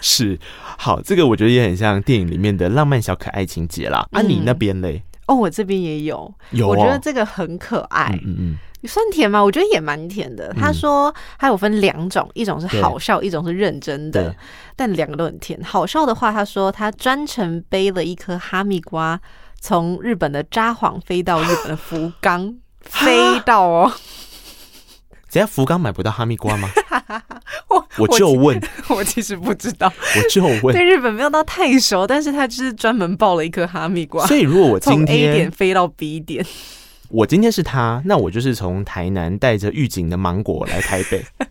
[0.01, 0.39] 是，
[0.79, 4.07] 好，这个我觉得也很像电影里面的浪漫小可爱情节啦。
[4.13, 5.03] 嗯、啊，你那边嘞？
[5.27, 8.17] 哦，我这边也有，有、哦，我觉得这个很可爱。
[8.25, 9.43] 嗯嗯，算甜吗？
[9.43, 10.53] 我觉得也蛮甜的。
[10.55, 14.35] 他说还有分两种，一种是好笑，一种是认真的，
[14.75, 15.61] 但两个都很甜。
[15.63, 19.21] 好笑的话，他说他专程背了一颗哈密瓜，
[19.61, 22.57] 从日本的札幌飞到日本的福冈。
[22.87, 23.93] 飞到哦，
[25.33, 26.69] 人家福冈买不到哈密瓜吗？
[27.67, 34.25] 我我就问， 我其实不知道，我就问，对日本没有到太熟，但是他就是专门抱了一颗哈密瓜。
[34.27, 36.47] 所以如果我今天从 A 点飞到 B 点，
[37.09, 41.25] 我今天是他，那我就是从台南带着预警的芒果来台北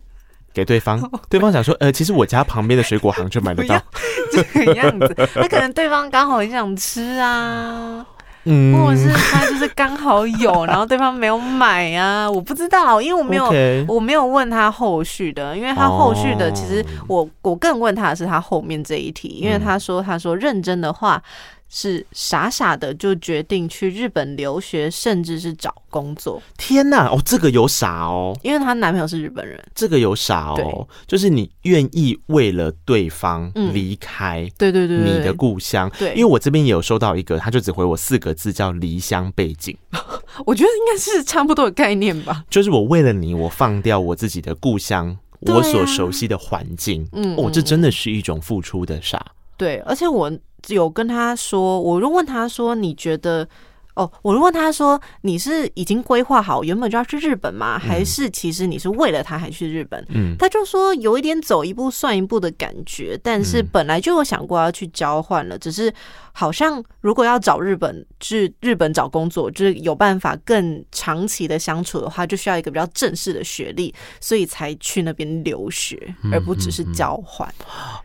[0.52, 1.00] 给对方。
[1.28, 3.80] 对方想说，呃，其实我家旁边的水果行就买得到，
[4.32, 5.14] 这个样子。
[5.36, 8.06] 那可能对方刚好很想吃啊。
[8.48, 13.84] 嗯，或者是他就是刚好有，然后对方没有买啊，我不知道，因为我没有，Okay.
[13.88, 21.20] 我没有问他后续的，因为他后续的其实我我更问他的是他后面这一题，因为他说他说认真的话。
[21.68, 26.40] 是傻傻的就决定去日本留学，甚至是找工作。
[26.56, 29.60] 天哪，哦，这个有傻哦，因为她男朋友是日本人。
[29.74, 35.90] 这个有傻哦，就是你愿意为了对方离开，对对对，你的故乡。
[35.98, 39.76] 对，因为我这边也有收到一个，他就只回我四个字，叫离乡背景。
[40.46, 42.44] 我觉得应该是差不多的概念吧。
[42.48, 47.06] 就是我为了你，我放掉我自己的故乡，我所熟悉的环境。
[47.12, 49.32] 嗯，哦，这真的是一种付出的傻。
[49.56, 50.30] 对，而且我。
[50.74, 53.48] 有跟他说，我就问他说：“你觉得？”
[53.96, 57.78] 哦，我就问他说：“你是已经规划好原本就要去日本吗？
[57.78, 65.90] 还是其实你是为了他还去日本？”嗯，他就说有一点走一步算一步的感觉，但是本来就有想过要去交换了，只是。
[66.38, 75.98] 好像如果要找日本去日本找工作，就是有办法更长期的相处的话，就需要一个比较正式的学历，所以才去那边留学，
[76.30, 77.48] 而不只是交换。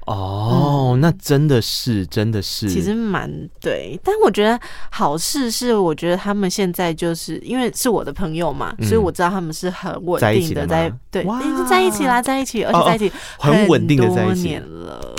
[0.06, 4.00] 哦，那真的是，真的是，其实蛮对。
[4.02, 4.58] 但我觉得
[4.90, 15.14] 好事是，我觉得他们现在就是因为是我的朋友嘛，所以我知道他们是很稳定的在对，已经在一起啦，在一起，而且在一起很稳定的在一起年了。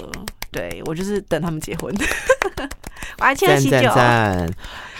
[0.50, 1.94] 对，我就是等他们结婚。
[3.18, 3.90] 我还欠了喜酒。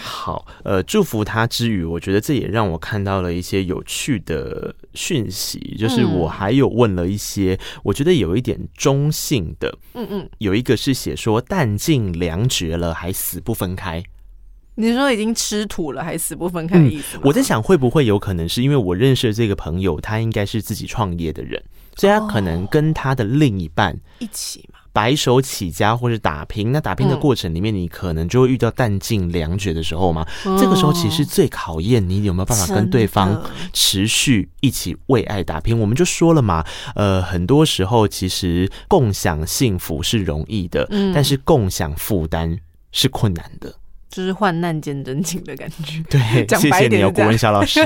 [0.05, 14.03] 好，呃，祝福他之余，我觉得这也让我看到了一些有趣的讯息，就是我还有问了一些，我觉得有一点中性的，嗯嗯，有一个是写说弹尽粮绝了还死不分开。
[14.75, 17.21] 你说已经吃土了还死不分开的意思、嗯？
[17.25, 21.63] 我在想会不会有可能是因为我认识的这个朋友，他应该是自己创业的人，
[21.97, 26.71] 所以他可能跟他的另一半一起嘛，白手起家或是打拼。
[26.71, 30.27] 那打拼的过程里面，你可能就会遇到弹尽粮绝的时候嘛。
[30.45, 35.79] 嗯、这个时候其实最考验你有没有办法跟对方持续一起为爱打拼。
[35.79, 36.65] 我们就说了嘛，
[36.95, 42.59] 呃，很多时候其实共享幸福是容易的，嗯、但是共享负担
[42.93, 43.75] 是困难的。
[44.09, 46.05] 就是患难见真情的感觉。
[46.11, 47.81] 对，谢谢你哦，国文小老师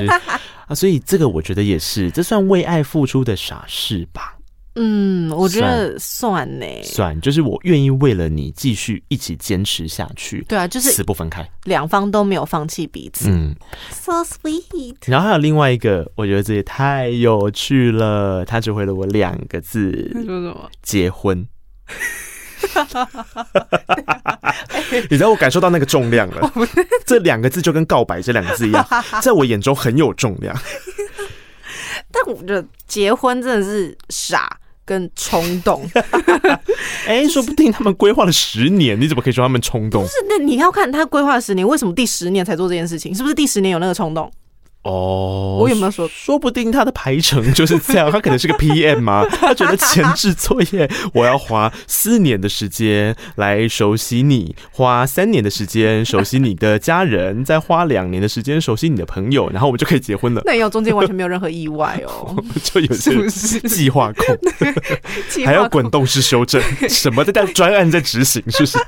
[0.66, 0.74] 啊。
[0.74, 4.35] 所以这个我觉得也是，这算为爱付出的傻事吧？
[4.78, 10.44] 嗯，我觉得算呢，算，就是我愿意为了你继续一起坚持下去。
[10.46, 13.30] 对啊，就是死不分开，两方都没有放弃彼此。
[13.30, 13.54] 嗯
[13.90, 14.96] ，so sweet。
[15.06, 18.44] 然后还有另外一个，我觉得这也太有趣了。
[18.44, 20.70] 他只回了我两个字，说什么？
[20.82, 21.46] 结婚。
[25.10, 26.52] 你知道我感受到那个重量了，
[27.06, 28.86] 这两个字就跟告白这两个字一样，
[29.22, 30.54] 在我眼中很有重量。
[32.12, 35.86] 但我觉得结婚真的是傻跟冲动。
[37.06, 40.02] 哎、欸，说不定他们规划了十年，你怎么可以说他们冲动？
[40.02, 43.14] 不是，那你要看他规划了十年，为什么第十年才做这件事情？
[43.14, 44.30] 是不是第十年有那个冲动？
[44.86, 46.08] 哦，我有没有说？
[46.08, 60.42] 说不定他的排程就是这样， 他可能是个 PM 嘛，他觉得前置作业 我要花四年的时间来熟悉你，花三年的时间熟悉你的家人，再花两年的时间熟悉你的朋友，然后我们就可以结婚了。
[60.44, 64.36] 那也有中间完全没有任何意外哦， 就有些计划控，
[65.44, 68.78] 还要滚动式修正，什么在专案在执行，是不是？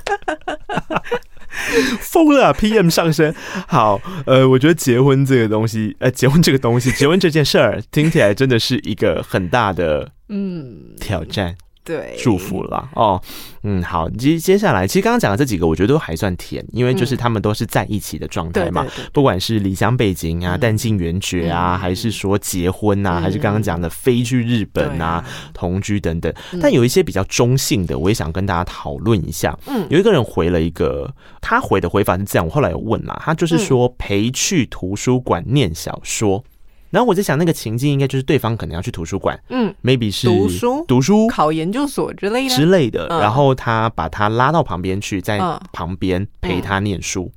[1.99, 3.33] 疯了啊！PM 上升，
[3.67, 11.55] 好，呃，我觉得结婚这个东西，呃，结婚这个东西，结婚这件事儿，听起来真的是一个很大的嗯挑战。
[11.89, 13.19] 对，祝福了哦，
[13.63, 26.31] 嗯，好，接接下来，其实刚刚讲的这几个，我觉得都还算甜，因为就是他们都是在一起的状态嘛，不管是离乡背景啊、弹尽援绝啊，还是说结婚啊，还是刚刚讲的飞去日本啊、同居等等，
[26.61, 29.57] 但有一些比较中性的，我也想跟大家讨论一下。
[29.65, 31.11] 嗯，有一个人回了一个，
[31.41, 36.43] 他回的回法是这样，我后来有问啦，他就是说陪去图书馆念小说。
[36.89, 43.07] 然后我在想，那个情境应该就是对方可能要去图书馆，嗯，maybe 是读书、读书、考研究所之类的之类的。
[43.07, 45.39] 然后他把他拉到旁边去，在
[45.71, 47.31] 旁边陪他念书，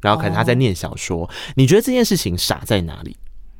[0.00, 1.28] 然后可能他在念小说。
[1.54, 3.16] 你觉得这件事情傻在哪里？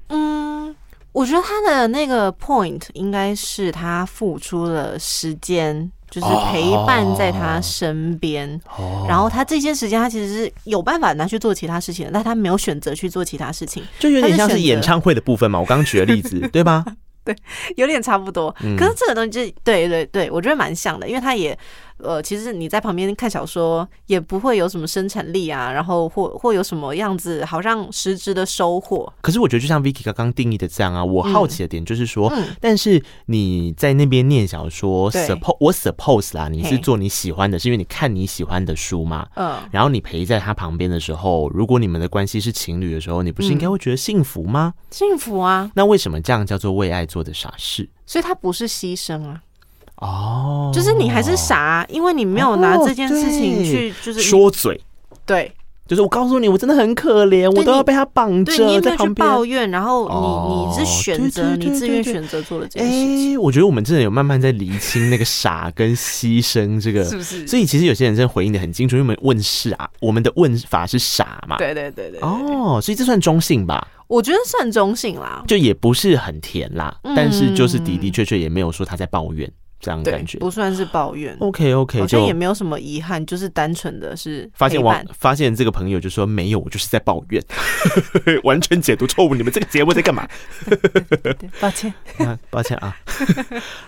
[0.09, 0.75] 嗯，
[1.13, 5.91] 我觉得他的那个 point 应该是他付出了时间。
[6.11, 15.59] 就是陪伴在他身边，oh, 然后他这些时间他其实是有办法拿去做其他事情的，但他没有选择去做其他事情，就有点像是演唱会的部分嘛。
[15.61, 16.85] 我刚刚举的例子， 对吧？
[17.25, 17.37] 对，
[17.77, 18.51] 有点差不多。
[18.79, 21.59] 可是这个东西就对对对，我觉得蛮像的，因为他也。
[21.99, 29.13] 呃，其实你在旁边看小说也不会有什么生产力啊，然后或或有什么样子，好像实质的收获。
[29.21, 39.27] 可是我觉得就像 Vicky 刚刚定义的这样啊，我好奇的点就是说，嗯、但是你在那边念小说，suppose 我 suppose 啦，你是做你喜欢的，是因为你看你喜欢的书嘛？
[39.35, 39.59] 嗯。
[39.71, 44.75] 然后你陪在他旁边的时候，如果你们的关系是情侣的时候，你不是应该会觉得幸福吗？
[44.91, 45.71] 幸福啊！
[45.75, 47.89] 那为什么这样叫做为爱做的傻事？
[48.07, 49.43] 所以它不是牺牲啊。
[50.01, 54.81] 哦，就是你还是傻，因为你没有拿这件事情去就是说嘴，
[55.27, 55.53] 对，
[55.89, 63.35] 就是我告诉你，我真的很可怜，我都要被他绑着，你没有去抱怨，然后你你是选择，你自愿选择做了这件事情。
[63.35, 67.47] 哎，我觉得我们真的有慢慢在厘清那个傻跟牺牲这个，是不是？
[67.47, 72.21] 所以其实有些人真的回应的很清楚，因为我们问是啊，我们的问法是傻嘛，对对对对。
[72.21, 73.85] 哦，所以这算中性吧？
[74.07, 79.51] 我觉得算中性啦，就也不是很甜啦，但是就是的的确确也没有说他在抱怨。
[79.81, 87.43] 这样感觉不算是抱怨，OK OK，好像也没有什么遗憾，就是单纯的是发现我发现这个朋友就说没有，我就是在抱怨，
[88.43, 89.35] 完全解读错误。
[89.35, 90.29] 你们这个节目在干嘛？
[91.61, 91.95] 抱歉，
[92.51, 92.97] 抱歉啊。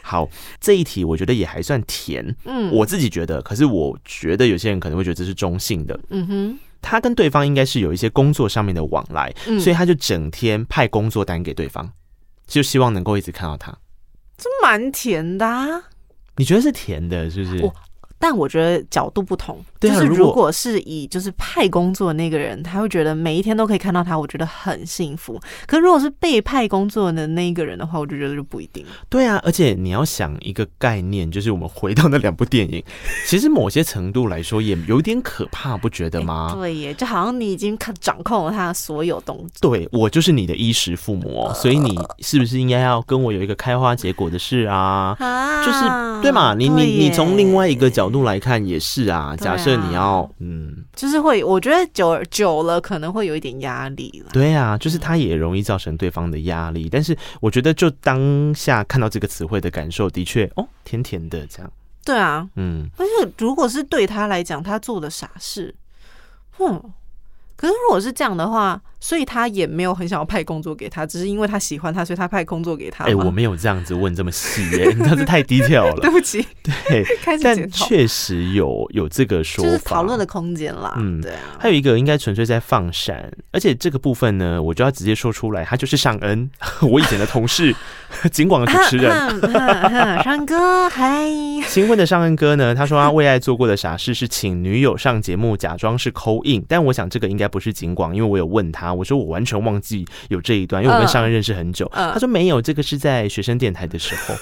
[0.00, 0.28] 好，
[0.60, 11.90] 这一题我觉得也还算甜，嗯，我自己觉得，可是我觉得有些人可能会觉得这是中性的，嗯哼，他跟对方应该是有一些工作上面的往来，所以他就整天派工作单给对方，
[12.46, 13.76] 就希望能够一直看到他。
[14.40, 15.66] 这蛮甜的啊，
[16.36, 17.70] 你觉得是甜的，是不是？
[18.20, 25.40] 但我觉得角度不同，对啊、就是如果是以就是派工作的那个人，他会觉得每一天都可以看到他，我觉得很幸福。
[25.66, 28.84] 可是如果是被派工作的那一个人的话，我就觉得就不一定。
[29.08, 32.84] 对啊，而且你要想一个概念，就是我们回到那两部电影，
[33.26, 36.50] 其实某些程度来说也有点可怕，不觉得吗？
[36.50, 39.70] 欸、对耶，就好像你已经掌控了他的所有动作。
[39.70, 45.16] 对，我就是你的衣食父母，呃、所以你是不是应该要跟我有一个开花结果的事啊？
[45.18, 46.54] 啊就是对嘛？
[46.54, 48.20] 你你你从另外一个角度。
[48.20, 54.30] 度来看也是啊，假设你要、啊、嗯，就是会，我觉得久久了可能会有一点压力了。
[54.32, 56.88] 对啊，就是他也容易造成对方的压力。
[56.90, 61.72] 但是我觉得就当下看到这个词汇的感受，的确哦，甜甜的这样。
[62.04, 65.74] 对啊，嗯，但是如果是对他来讲，他做的傻事，
[66.58, 66.92] 哼。
[67.60, 73.04] 可是如果是这样的话，所以他也没有很想要派工作给他，只是因为他喜欢他，所以他派工作给他。
[73.04, 75.96] 哎、欸，我没有这样子问这么细耶、欸， 你这是太低调了。
[76.00, 77.04] 对不起，对，
[77.42, 80.94] 但确实有有这个说法，就是讨论的空间啦。
[80.96, 81.58] 嗯，对啊。
[81.58, 86.50] 还有一个应该纯粹在放闪，而且这个部分呢，我就要直接说出来，他就是尚恩，
[86.80, 87.76] 我以前的同事，
[88.32, 89.12] 警广的主持人。
[90.24, 91.28] 尚恩哥，嗨。
[91.66, 97.50] 新婚的尚恩哥呢，他说他为爱做过的傻事是请女友上节目假装是 call in，但我想这个应该。
[97.50, 101.84] 不是警广，因为我有问他，我说我完全忘记有这一段，因为我跟尚恩认识很久。
[101.86, 104.36] Uh, uh, 他说没有，这个是在学生电台的时候。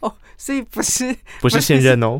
[0.02, 2.18] 哦，所以不是不是现任哦。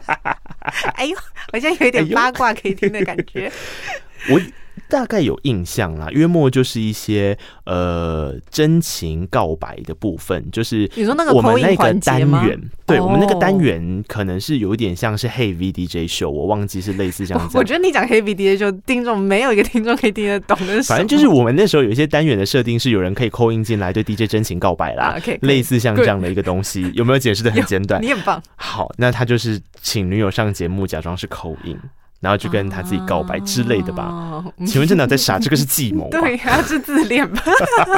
[0.96, 1.14] 哎呦，
[1.52, 3.48] 好像有一点八卦可以听的感觉。
[3.48, 4.40] 哎、 我。
[4.88, 17.56] 大概有印象啦，约莫就是一些呃真情告白的部分，就是你说那个我们那个单元，对、哦、我们那个单元可能是有一点像是 Hey VDJ Show，我忘记是类似这样子。
[17.58, 20.82] 我觉得你讲 Hey VDJ Show，听众没有一个听众可以听得懂的。
[20.82, 28.02] 反正就是我们那时候有一些单元的设定是有人可以 call in 进来对 DJ 真情告白啦，okay, 类似像这样的一个东西，有没有解释的很简短？
[28.02, 28.42] 你很棒。
[28.56, 31.78] 好，那他就是请女友上节目，假装是 call in。
[32.20, 34.04] 然后就跟他自己告白之类的吧？
[34.04, 35.38] 哦、请问这哪在傻？
[35.38, 36.08] 这个是计谋？
[36.10, 37.42] 对，他是自恋吧？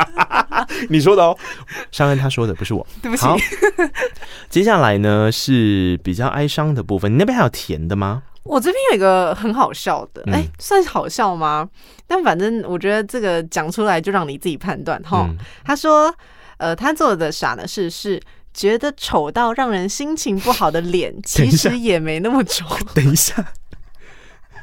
[0.90, 1.36] 你说的哦，
[1.90, 2.86] 上恩他说的不是我。
[3.02, 3.26] 对不起。
[4.48, 7.12] 接下来呢是比较哀伤的部分。
[7.12, 8.22] 你那边还有甜的吗？
[8.42, 11.68] 我这边有一个很好笑的，哎、嗯，算好笑吗？
[12.06, 15.26] 但反正我觉得这个讲出来就让你自己判断哈。
[15.28, 16.12] 嗯、他说，
[16.56, 18.20] 呃，他做的傻的事是
[18.52, 22.64] 觉得丑到让人心情不好的脸， 其实也没那么丑。
[22.94, 23.34] 等一下。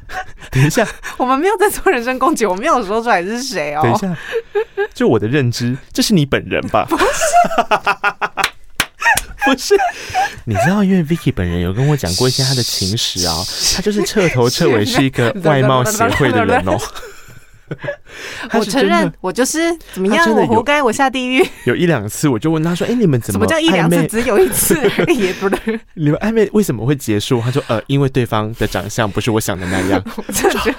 [0.51, 0.87] 等一下，
[1.17, 3.81] 我们没有在做人身攻击，我没有说出来是谁哦。
[3.83, 4.17] 等一下，
[4.93, 6.85] 就我的认知，这是你本人吧？
[6.89, 7.05] 不是，
[9.45, 9.75] 不是。
[10.45, 13.35] 你知道，因为 Vicky 本人有跟我讲过一些他的情史啊，
[13.75, 16.77] 他就是彻头彻尾是一个外貌协会的人哦。
[18.53, 21.45] 我承认，我就是怎么样，我活该，我下地狱。
[21.65, 24.07] 有一两次，我就问他说：“哎、欸，你们怎么？”什么叫一两次？
[24.07, 24.75] 只有一次，
[25.13, 25.79] 也不对。
[25.95, 27.41] 你们暧昧为什么会结束？
[27.41, 30.77] 他说：“呃，因为对方的长相不是我想的那样。”我真的觉得。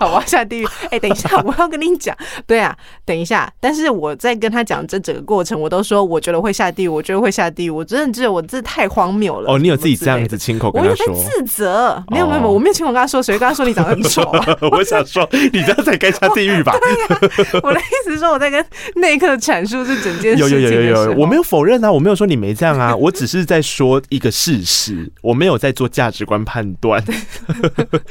[0.00, 0.66] 好，我要下地狱。
[0.90, 2.16] 哎、欸，等一下，我要跟你讲。
[2.46, 2.74] 对啊，
[3.04, 3.52] 等一下。
[3.60, 7.70] 但是我在跟他讲这整个过程，我都说我觉得会下地狱，我觉得会下地狱。
[7.70, 9.52] 我真的觉得我这太荒谬了。
[9.52, 11.06] 哦，你有自己这样子亲口跟他说？
[11.06, 12.02] 我有在自责。
[12.08, 14.58] 没有没有没有，我没有亲口跟他说，谁跟他说你长得很丑、 啊？
[14.72, 16.74] 我想说， 你这样才该下地狱吧？
[16.80, 18.64] 对呀，我的意思是说，我在跟
[18.96, 20.48] 那一刻阐述这整件事情。
[20.48, 27.02] 有有有有有，我没有否认啊，我没有说你没这样啊，我只是在说一个事实，我没有在做价值观判断。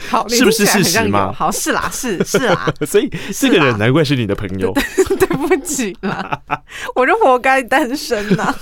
[0.09, 1.33] 好，是不是事实吗？
[1.35, 2.73] 好，是啦，是是啦。
[2.85, 4.73] 所以这个人难怪是你的朋友。
[4.73, 4.83] 对，
[5.15, 6.41] 对不起啦，
[6.95, 8.53] 我就活该单身呐。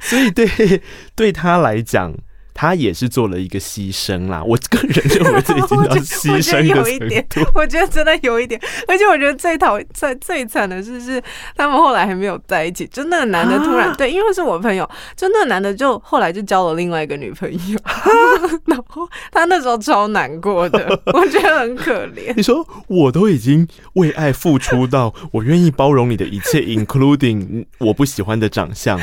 [0.00, 0.82] 所以对
[1.14, 2.14] 对他来讲。
[2.60, 6.84] 他也是做了一个牺牲啦，我个人认为这已经到 牺牲的程度。
[6.84, 11.22] 我觉得有一点，我觉得真的有一点，而且我觉得最讨最最惨的是，是
[11.56, 14.86] 他们后来还没有在一起，就那个男的突然、啊、对，因为是我朋友，
[15.16, 17.94] 就那个男的就后来就交了另外一个女朋友，啊、
[18.68, 22.34] 然后他那时候超难过的， 我觉得很可怜。
[22.36, 29.00] 你说我都已经为爱付出到我愿意包容你的一切，including 我不喜欢的长相，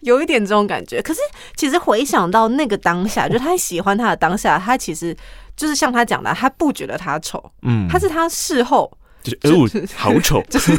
[0.00, 1.00] 有一点这种感觉。
[1.00, 1.20] 可是
[1.54, 2.79] 其实回想到那个。
[2.80, 5.16] 当下就他喜欢他的当下，他其实
[5.56, 8.90] 就是像他讲的，他不觉得他丑，嗯，他是他事后
[9.22, 9.30] 就
[9.68, 10.72] 是哦，好丑， 就是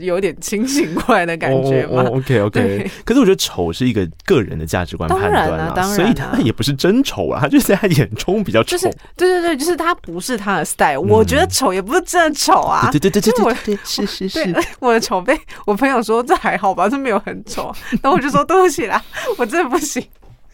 [0.00, 2.02] 有点清醒过来的感觉嘛。
[2.04, 8.70] OK OK，可是我觉得丑是一个个人的价值观判断啊，当然，所以他也不是真丑啊，他就是在他眼中比较丑。
[8.70, 8.86] 就是
[9.18, 10.98] 对对对，就是他不是他的 style。
[10.98, 17.70] 我觉得丑也不是真的丑啊，对对对对对，是是是，我的丑被我朋友说这还好吧，这没有很丑，
[18.02, 19.04] 然后我就说对不起啦，
[19.36, 20.02] 我真的不行。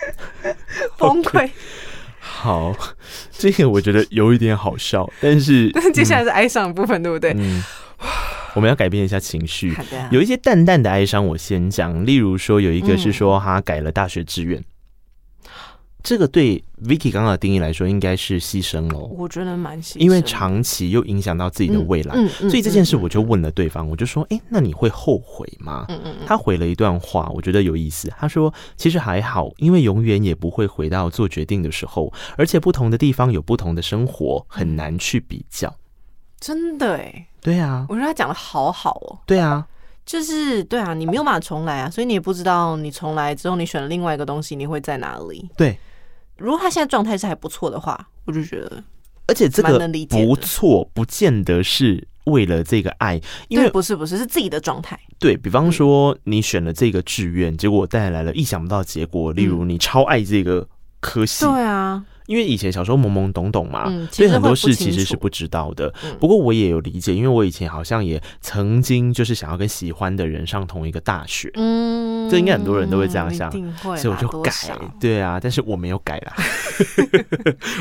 [0.98, 1.48] 崩溃。
[2.20, 2.76] 好，
[3.32, 7.32] 这个我觉得有一点好笑，但是 但是接下来是哀伤的部分，嗯、对不对？
[7.36, 7.62] 嗯，
[8.54, 9.74] 我们要改变一下情绪。
[10.10, 12.04] 有一些淡淡的哀伤，我先讲。
[12.04, 14.58] 例如说，有一个是说他改了大学志愿。
[14.58, 14.64] 嗯
[16.02, 18.98] 这个对 Vicky 刚刚的定义来说，应该是牺牲了。
[18.98, 28.10] 我觉得蛮牺牲，因为长期又影响到自己的未来，嗯嗯、所以这件事我就问了对方，嗯、我就说：“哎，那你会后悔吗？”嗯嗯、他回了一段话，我觉得有意思。
[28.16, 35.74] 他说：“其实还好，因为永远也不会回到做决定的时候，而且不同的地方有不同的生活，很难去比较。”
[36.40, 39.18] 真的哎，对啊，我觉得他讲的好好哦。
[39.26, 39.66] 对啊，
[40.06, 45.50] 就是对啊，你没有办法重来啊，所以你也不知道你重来之后，你选了另外一个东西，你会在哪里？
[45.56, 45.76] 对。
[46.38, 48.82] 如果他现在状态是还不错的话，我就觉得，
[49.26, 49.78] 而且这个
[50.08, 54.98] 不错，不见得是为了这个爱，因为不是不是是自己的状态。
[55.18, 60.66] 对，比方说，你选了这个志愿，结果带来了意想不到的结果，例如你超爱这个
[61.00, 62.04] 科系，对啊。
[62.28, 65.92] 因为以前小时候懵懵懂懂嘛，嗯、所以很多事其实是不知道的。
[66.04, 73.50] 嗯、不过我也有理解，因为我以前好像也曾经就是想要跟喜欢的人上同一个大学，嗯，这应该很多人都会这样想，
[73.96, 74.52] 所以我就改，
[75.00, 76.34] 对啊，但是我没有改啦，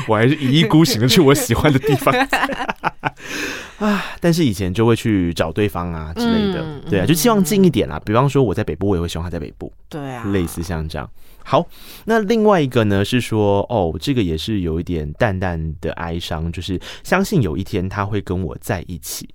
[0.08, 2.14] 我还是一意孤行的去我喜欢的地方
[3.78, 4.04] 啊。
[4.18, 8.00] 但是以前就会去找对方啊之类的，嗯、对啊，就希望近一点啦。
[8.02, 11.06] 比方说我在北部，我也会希望他在北部，对啊，类似像这样。
[11.48, 11.66] 好，
[12.04, 19.26] 那另外一个呢是说，哦，这个也是有一点淡淡的哀伤，就是相信有一天他会跟我在一起。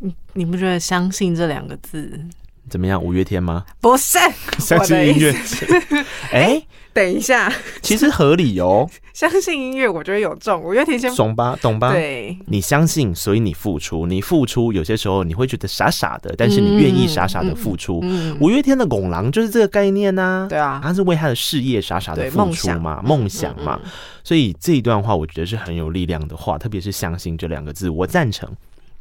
[0.00, 2.20] 你你不觉得“相信”这两个字
[2.68, 3.02] 怎么样？
[3.02, 3.64] 五月天吗？
[3.80, 4.18] 不是，
[4.58, 5.34] 相信音乐。
[6.32, 6.66] 哎、欸。
[6.94, 8.88] 等一下，其实合理哦。
[9.14, 10.60] 相信音乐，我觉得有中。
[10.60, 11.92] 五月天先懂吧，懂吧？
[11.92, 14.04] 对，你相信，所以你付出。
[14.04, 18.00] 你付出，有些时候你会觉得傻傻的，但是你愿意傻傻的付出。
[18.02, 20.48] 嗯，五月天的《拱廊》就是这个概念呐。
[20.50, 23.78] 对啊，他是为他的事业傻傻的付出嘛，梦想嘛。
[24.24, 28.50] 所以这一段话，我觉得是很有力量的话，特别是“相信”这两个字，我赞成。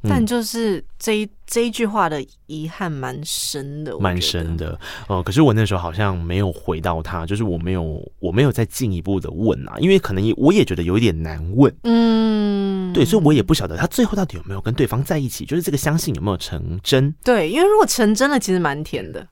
[0.03, 4.71] 但就是这一这一句话的遗憾蛮深的，蛮深的
[5.07, 5.23] 哦、呃。
[5.23, 11.75] 可是我那时候好像没有回到他，就是我没有我没有再进一步的问啊，因为可能也我也觉得有一点难问。
[11.83, 17.13] 嗯，对，所以我也不晓得他最后到底有没有跟对方在一起，就是这个相信有没有成真？
[17.23, 19.27] 对，因为如果成真了，其实蛮甜的。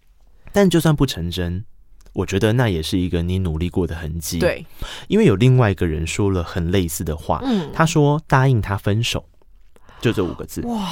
[0.51, 1.63] 但就算不成真，
[2.13, 4.39] 我觉得那也是一个你努力过的痕迹。
[4.39, 4.65] 对，
[5.07, 9.23] 因为有另外一个人说了很类似的话，嗯，他说答应他分手。
[10.01, 10.87] 就这五个字哇，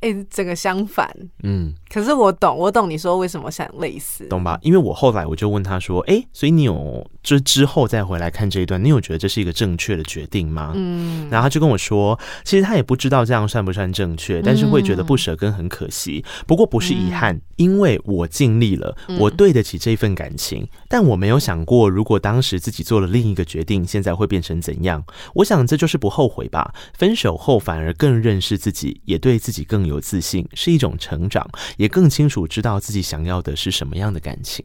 [0.00, 1.10] 哎、欸，整个相反，
[1.42, 4.58] 嗯，可是我懂，我懂你说为什么想类似，懂吧？
[4.62, 10.72] 因为我后来我就问他说，哎、欸，所以你有就之后再回来看这一段，你有觉得这是一个正确的决定吗？
[10.74, 25.02] 嗯，然后他就跟我说，其实他也不知道这样算不算正确，但是会觉得不舍跟很可惜，不过不是遗憾，嗯、因为我尽力了，我对得起这份感情，但我没有想过，如果当时自己做了另一个决定，现在会变成怎样？
[25.34, 26.72] 我想这就是不后悔吧。
[26.94, 28.52] 分手后反而更认识。
[28.52, 34.62] 是自己，也对自己更有自信，是一种成长，也更清楚知道自己想要的是什么样的感情。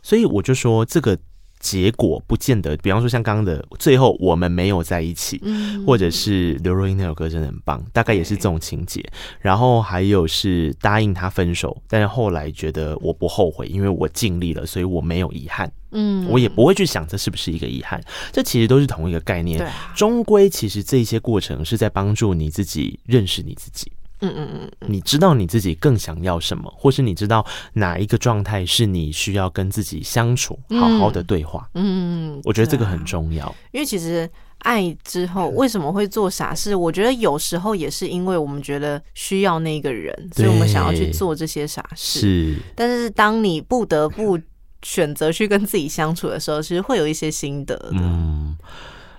[0.00, 1.18] 所以我就说，这个
[1.64, 5.40] 结果不见得，比方说像刚刚的最后我们没有在一起，
[5.86, 9.02] 或者是刘若英那首歌真的很棒，大概也是这种情节。
[9.40, 15.72] 然后还有是答应他分手，但是后来觉得我不后悔，因为我尽力了，所以我没有遗憾。
[15.92, 17.98] 嗯，我也不会去想这是不是一个遗憾，
[18.30, 19.58] 这其实都是同一个概念。
[19.58, 23.90] 对，终归其实这些过程是在帮助你自己认识你自己。
[24.28, 31.68] 嗯嗯嗯，你知道你自己更想要什么，或是你知道哪一个状态是你需要跟自己相处，好好的对话。
[31.74, 34.28] 嗯嗯，我觉得这个很重要，因为其实
[34.60, 36.74] 爱之后为什么会做傻事？
[36.74, 42.20] 我觉得有时候也是因为我们觉得需要那个人，所以我们想要去做这些傻事。
[42.20, 44.38] 是，但是当你不得不
[44.82, 47.92] 选择去跟自己相处的时候，其实会有一些心得的。
[47.92, 48.56] 嗯，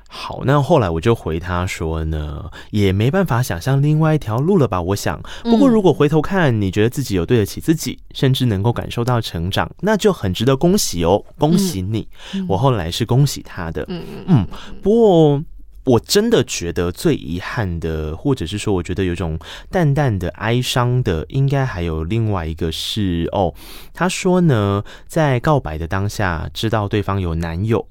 [0.07, 4.81] 好，那后来我就回他说呢，也没办法想象另外一条路了吧？
[4.81, 12.07] 我想，不过如果回头看，你觉得自己有对得起自己，甚至能够感受到成长，那就很值得恭喜哦，恭喜你！
[12.33, 13.83] 嗯，我后来是恭喜他的。
[13.87, 14.47] 嗯嗯，
[14.81, 15.43] 不过。
[15.85, 19.37] 我真的觉得最遗憾的，或者是说，我觉得有种
[19.69, 23.53] 淡淡的哀伤的，应该还有另外一个是哦。
[23.93, 27.87] 他说呢，在告白的当下，知道对方有男友，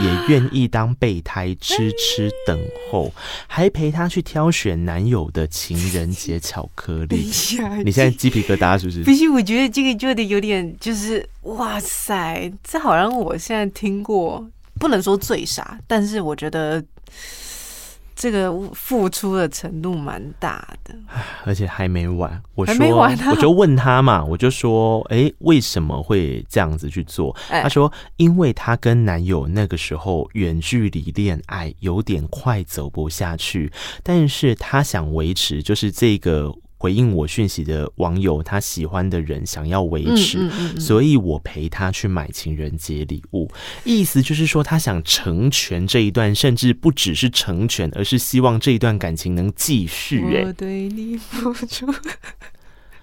[0.00, 2.58] 也愿意当备胎痴痴等
[2.90, 3.12] 候，
[3.48, 7.16] 还陪他去挑选男友的情人节巧克力。
[7.84, 9.02] 你现在鸡皮疙瘩是不是？
[9.04, 16.82] 不是，我觉得这个就得有点，就是哇塞，这好像我现在听过，不能说最傻，但是我觉得。
[18.14, 20.94] 这个付出的程度蛮大的，
[21.44, 22.40] 而且还没完。
[22.54, 27.34] 我说，我就问他嘛，我就说，哎，为什么会这样子去做？
[27.48, 33.72] 他说，因为他跟男友那个时候远距离恋爱，有点快走不下去，
[34.04, 36.54] 但是他想维持，就是这个。
[36.82, 43.48] 回应我讯息的网友，他喜欢的人想要维持，嗯嗯嗯嗯所以我陪他去买情人节礼物。
[43.84, 50.24] 意思就是说，他想成全这一段，甚至不只是成全，而是希望这一段感情能继续。
[50.34, 51.86] 哎，我对你付出。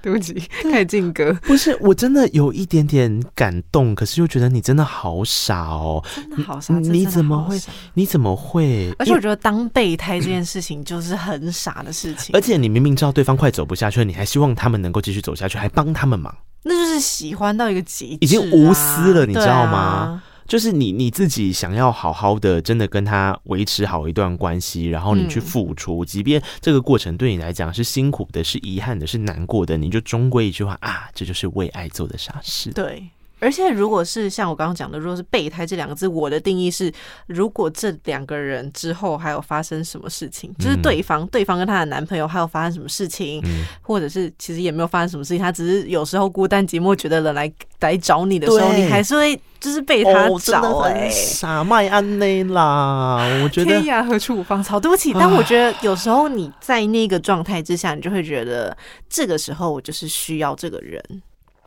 [0.02, 0.34] 对不起，
[0.64, 1.34] 开始进歌。
[1.44, 6.78] 不是，我真的有一点点感动，可是又觉得你真的好傻哦，真的好傻。
[6.80, 7.60] 你怎么会？
[7.94, 8.94] 你怎么会？
[8.98, 12.34] 而且我觉得当备胎这件事情就是很傻的事情。
[12.38, 20.24] 而且你明明知道对方快走不下去了，你还希望他们能够继续走下去，还帮他们忙，那就是喜欢到一个极致，已经无私了，你知道吗？
[20.50, 32.72] 啊就是你你自己想要好好的，真的跟他维持好一段关系，然后你去付出，即便这个过程对你来讲是辛苦的、是遗憾的、是难过的，你就终归一句话啊，这就是为爱做的傻事。
[32.72, 33.08] 对。
[33.40, 36.94] 而且，如果是像我刚刚讲的，如果是备胎这两个字，我的定义是，
[37.26, 53.72] 如果这两个人之后还有发生什么事情，就是对方、嗯、对方跟他的男朋友还有发生什么事情，嗯、或者是其实也没有发生什么事情，他只是有时候孤单寂寞，觉得人来来找你的时候，你还是会就是被他找哎、欸，傻麦安内啦，我觉得。
[53.72, 54.64] 天涯何处无芳。
[54.64, 54.80] 草。
[54.80, 58.76] 对不起，但我觉得有时候你在那个状态之下，你就会觉得
[59.10, 61.02] 这个时候我就是需要这个人。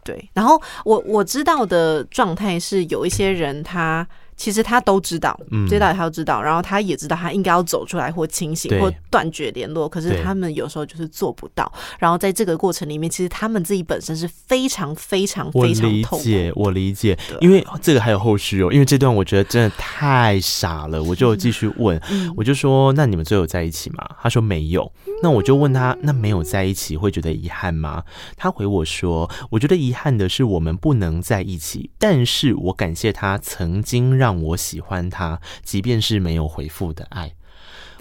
[0.05, 4.07] 对，然后我我知道的状态是有一些人他。
[4.43, 5.39] 其实他都知道，
[5.69, 11.73] 这道理他都知道，然后他也知道他应该要走出来或清醒或断绝联络，可是他们有时候就是做不到。
[11.97, 16.25] 然后在这个过程里面，其实他们自己本身是非常非常非常痛苦。
[16.25, 18.73] 我理解，我理解，因为这个还有后续哦。
[18.73, 22.01] 因为这段我觉得真的太傻了，我就继续问，
[22.37, 28.03] 我就说：“那你们最后在一起吗？”他说：“没有。”那我就问他：“那没有在一起会觉得遗憾吗？”
[28.37, 37.33] 他回我说：“我觉得遗憾的是我们不能在一起，但是我感谢他曾经让。”我喜欢他，即便是没有回复的爱，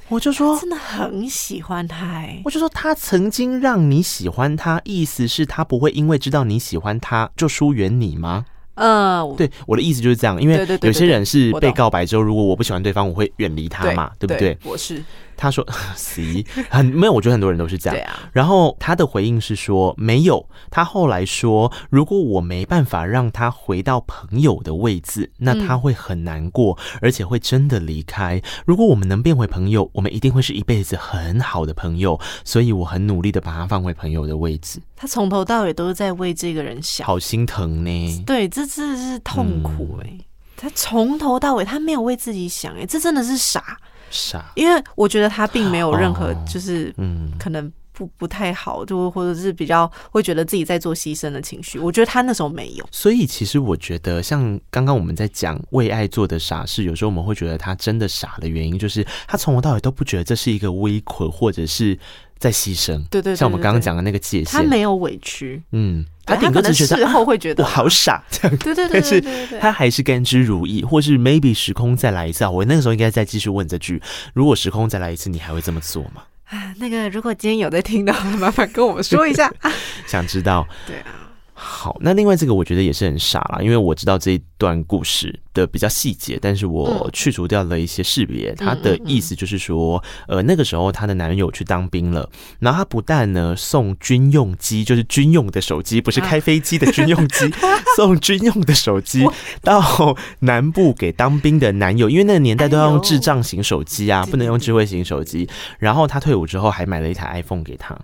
[0.07, 2.05] 我就说真的很喜欢他。
[2.05, 8.45] 哎，我就说他曾经让你喜欢他，意思是他不会因为知道你喜欢他就疏远你吗？
[8.75, 14.57] 嗯，对，我的意思就是这样，因为有些人是被告白之后，如果我不喜欢对方，我会远离他嘛，对不对？
[14.63, 15.03] 我是。
[15.41, 15.65] 他说：
[15.97, 17.95] “C 很没有，我觉得很多人都是这样。
[17.95, 18.29] 对啊。
[18.31, 20.47] 然后他的回应是说没有。
[20.69, 28.39] 他后来说，如果我没办法让他回到朋友的位置，那他会很难过，而且会真的离开。
[28.67, 32.19] 如果我们能变回朋友，我们一定会是一辈子很好的朋友。
[32.45, 34.79] 所以我很努力的把他放回朋友的位置。
[34.95, 38.23] 他从头到尾都是在为这个人想，好心疼呢。
[38.27, 40.19] 对，这真的是痛苦哎。
[40.55, 43.79] 他从头到尾他没有为自己想哎，这真的是傻。”
[44.12, 51.77] 傻，因为我觉得他并没有任何，就是嗯，可能不不太好，就或者是比较会觉得自己在做牺牲的情绪。
[51.77, 52.87] 我觉得他那时候没有。
[52.89, 61.95] 所以其实我觉得，像刚刚我们在讲为爱做的傻事，有时候我们会觉得他真的傻的原因，就是他从头到尾都不觉得这是一个微困，或者是
[62.39, 62.97] 在牺牲。
[63.09, 66.03] 对对，对，像我们刚刚讲的那个界限，他没有委屈，嗯。
[66.23, 74.01] 他顶多只是事后会觉得、啊、我好傻 这样，对对对，对，对，是他还是甘之如饴，或是 maybe 时空再来一次啊，我那个时候应该再继续问这句：
[74.33, 76.21] 如果时空再来一次，你还会这么做吗？
[76.51, 79.51] 啊，那个如果今天有在听的话，麻烦跟我们说一下，
[80.05, 80.67] 想知道。
[80.85, 81.20] 对啊。
[81.64, 88.51] 好，那另外这个我觉得也是很傻啦，因为我知道这一段故事的比较细节，但是我去除掉了一些识别。
[88.55, 92.28] 他的意思就是说，呃，那个时候她的男友去当兵了，
[92.59, 97.47] 然后她不但呢送军用机，就是军用的手机，不是开飞机的军用机，
[97.95, 99.24] 送军用的手机
[99.62, 105.47] 到南部给当兵的男友，因为那个年代都要用智障型手机啊，不能用智慧型手机。
[105.78, 107.95] 然后她退伍之后还买了一台 iPhone 给他。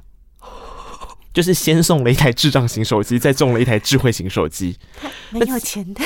[1.38, 4.76] 就是先送了一台智障型手机，再送了一台智慧型手机。
[5.30, 6.02] 没有钱的。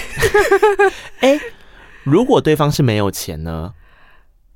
[1.21, 1.39] 哎，
[2.03, 3.71] 如果对方是没有钱呢？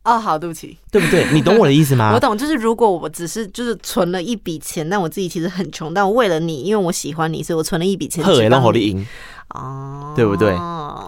[0.03, 1.25] 哦，好，对不起，对不对？
[1.31, 2.11] 你懂我的意思吗？
[2.13, 8.21] 我懂，就是如果我只是就是存了一笔钱，但我自己其实很穷，但我为了你，因为我喜欢你，所以我存了一笔钱。
[8.21, 9.07] 贺让火力赢
[9.49, 10.55] 哦，对不对？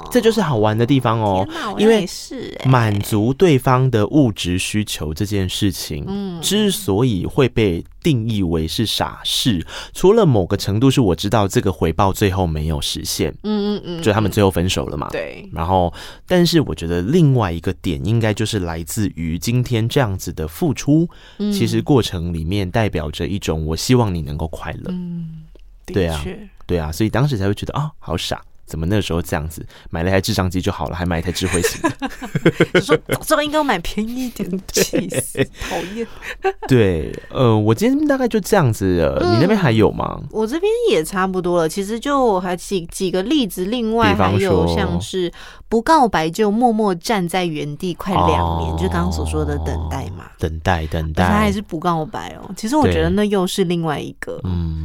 [0.10, 15.48] 这就是好玩的地方哦，因为是满足对方的物质需求这件事情，嗯，之所以会被定义为是傻事，除了某个程度是我知道这个回报最后没有实现，嗯嗯嗯，就他们最后分手了嘛，对。
[15.52, 15.94] 然后，
[16.26, 21.10] 但是我觉得另外一个点应该就是来自于今天这样子的付出，
[21.52, 25.44] 其实过程里面代表着一种我希望你能够快乐，嗯，
[25.88, 26.24] 对啊。
[26.68, 28.40] 对啊，所以当时才会觉得啊、哦，好傻。
[28.68, 31.90] 怎么那时候这样子，买了一台智障机就好了，还买一台智慧型的。
[32.76, 36.06] 就说早知道应该买便宜一点的， 气死，讨厌。
[36.68, 39.20] 对，呃，我今天大概就这样子了。
[39.22, 40.20] 嗯、你那边还有吗？
[40.32, 41.70] 我这边也差不多了。
[41.70, 45.32] 其实就还几几个例子，另外还有像是
[45.70, 48.28] 不告白就默默站在原地快两
[48.60, 52.52] 年，哦、就刚刚所说的等待嘛，等待等待，他还是不告白哦。
[52.58, 54.42] 其实我觉得那又是另外一个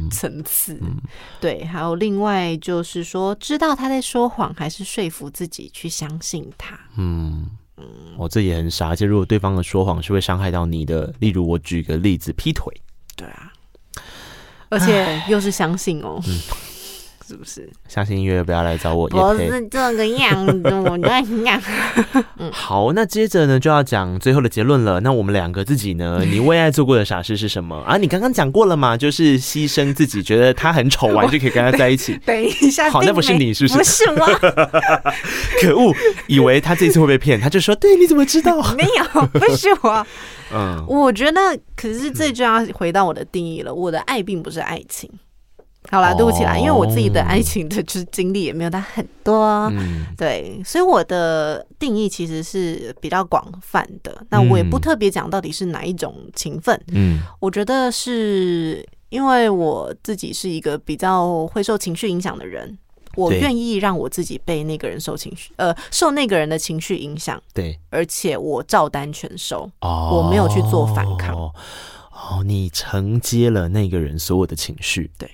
[0.09, 0.79] 层次。
[0.81, 0.97] 嗯、
[1.39, 6.79] 对，还有另外就是说，知道他在说谎，还是说服自己去相信他。
[6.97, 7.49] 嗯。
[7.75, 7.85] 嗯，
[8.17, 8.89] 哦，这也很傻。
[8.89, 12.71] 而且如果对方的说谎是会伤害到你的，例如我举个例子，劈腿，
[13.15, 13.51] 对啊，
[14.69, 16.21] 而且又是相信哦。
[16.27, 16.39] 嗯
[17.33, 17.67] 是不是？
[17.87, 19.09] 相信音乐不要来找我。
[19.09, 21.59] 不是这个样子，我乱讲。
[22.53, 24.99] 好，那接着呢就要讲最后的结论了。
[24.99, 26.21] 那我们两个自己呢？
[26.29, 27.97] 你为爱做过的傻事是什么啊？
[27.97, 28.95] 你刚刚讲过了嘛？
[28.95, 32.19] 就是牺牲自己，觉得他很丑完就可以跟他在一起。
[32.23, 33.77] 等一下，好，那不是你，是不是？
[33.77, 34.25] 不是我。
[35.59, 35.91] 可恶，
[36.27, 40.05] 以为他这次会被骗，他就说：“对，你怎么知道？”没有，不是我。
[40.53, 43.73] 嗯，我觉得，可是这就要回到我的定义了。
[43.73, 45.09] 我的爱并不是爱情。
[45.93, 54.25] 好啦，对不起啦，因为我自己的爱情的就是经历也没有他很多，嗯、对，所以我的定义其实是比较广泛的。
[54.31, 62.75] 那我也不特别讲到底是哪一种情分，嗯，我觉得是因为我自己是一个比较会受情绪影响的人，
[63.15, 71.53] 我愿意让我自己被那个人受情绪，呃，受那个人的情绪影响，对，而且我照单全收，哦，我没有去做反抗，哦，
[72.43, 75.29] 你承接了那个人所有的情绪，对。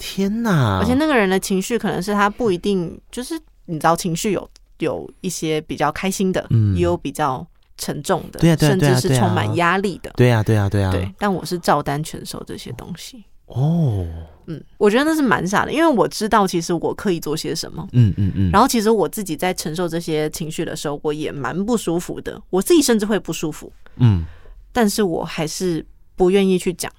[0.00, 0.78] 天呐！
[0.80, 4.48] 而且那个人的情绪可能是他不一定，就是你知道，情绪有
[4.78, 7.46] 有一些比较开心的，嗯，也有比较
[7.76, 11.12] 沉重的，对啊，甚至是充满压力的，对啊，对啊，对啊，对。
[11.18, 13.22] 但我是照单全收这些东西。
[13.46, 14.06] 哦，
[14.46, 18.50] 嗯，我觉得那是蛮傻的，因为我知道其实我可以做些什么，嗯嗯嗯。
[18.50, 24.24] 然后其实我自己在承受这些情绪的时候，我也蛮不舒服的，我自己甚至会不舒服，嗯。
[24.72, 25.84] 但是我还是
[26.14, 26.90] 不愿意去讲，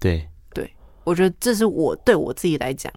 [0.00, 0.26] 对。
[1.10, 2.92] 我觉得这是我对我自己来讲，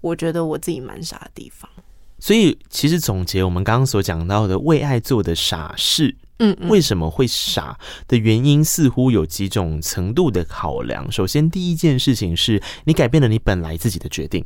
[0.00, 1.70] 我觉得我自己蛮傻的地方。
[2.18, 11.10] 所以，其实总结我们刚刚所讲到的为爱做的傻事，嗯，为什么会傻的原因，似乎有几种程度的考量。
[11.12, 14.44] 首先，第一件事情是你改变了你本来自己的决定，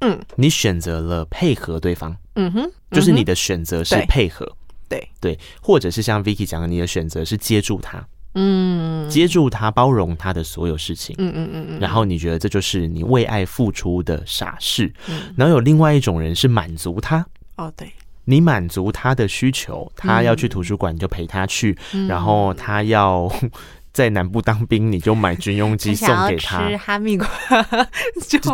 [0.00, 4.50] 嗯，你选择了配合对方，嗯哼，就是你的选择是配合，
[4.88, 8.06] 对对，或者是像 Vicky 讲的，你的选择是接住他。
[8.34, 11.14] 嗯，接住他，包容他的所有事情。
[11.18, 11.80] 嗯嗯嗯嗯。
[11.80, 14.92] 然后你觉得这就是你为爱付出的傻事。
[15.08, 15.32] 嗯。
[15.36, 17.24] 然后有另外一种人是满足他。
[17.56, 17.90] 哦，对。
[18.26, 21.76] 你满足他的需求，他要去图书馆你就陪他去，
[22.08, 23.30] 然后他要
[23.92, 26.66] 在南部当兵，你就买军用机 送给他。
[26.66, 27.28] 吃哈密瓜。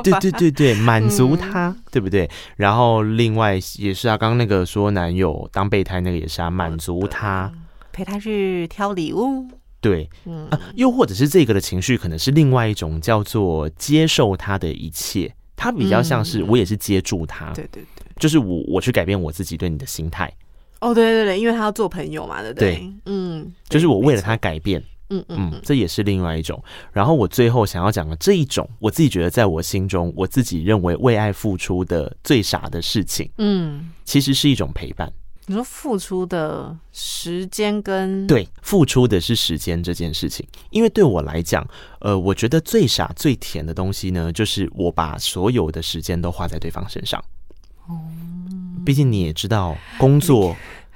[0.03, 2.29] 对对对对， 满足他，对不对？
[2.57, 7.51] 然后另外也是啊，刚刚那个说男友当备胎那个也是啊，满足他，
[7.93, 9.47] 陪他去挑礼物。
[9.81, 20.31] 对，嗯、啊，又或者是这个的情绪，可能是另外一种叫做接受他的一切，他比较像是我也是接住他，对对对，就是我我去改变我自己对你的心态。
[20.81, 22.77] 哦，对对对，因为他要做朋友嘛，对不对？
[22.77, 26.63] 对，嗯，就是我为了他改变，嗯嗯，嗯，这也是另外一种。
[26.93, 35.13] 然后我最后想要讲的这一种，我自己觉得在我心中，我自己认为为爱付出的最傻的事情，嗯，其实是一种陪伴。
[35.47, 41.67] 你说付出的时间跟对，付出的是时间这件事情，因为对我来讲，
[42.01, 47.21] 呃，我觉得最傻最甜的东西呢，就是我把所有的时间都花在对方身上。
[47.89, 47.99] 哦，
[48.85, 50.55] 毕竟你也知道，工作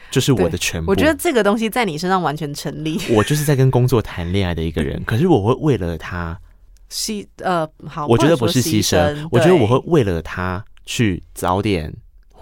[0.09, 0.93] 就是我的全部。
[0.93, 3.01] 我觉得这个东西在你身上完全成立。
[3.11, 6.39] 我就是在跟工作谈恋爱的一个人，可是我会为了他
[6.89, 11.93] 牺呃，好，我觉得不是牺牲，我觉得我会为了他去早点。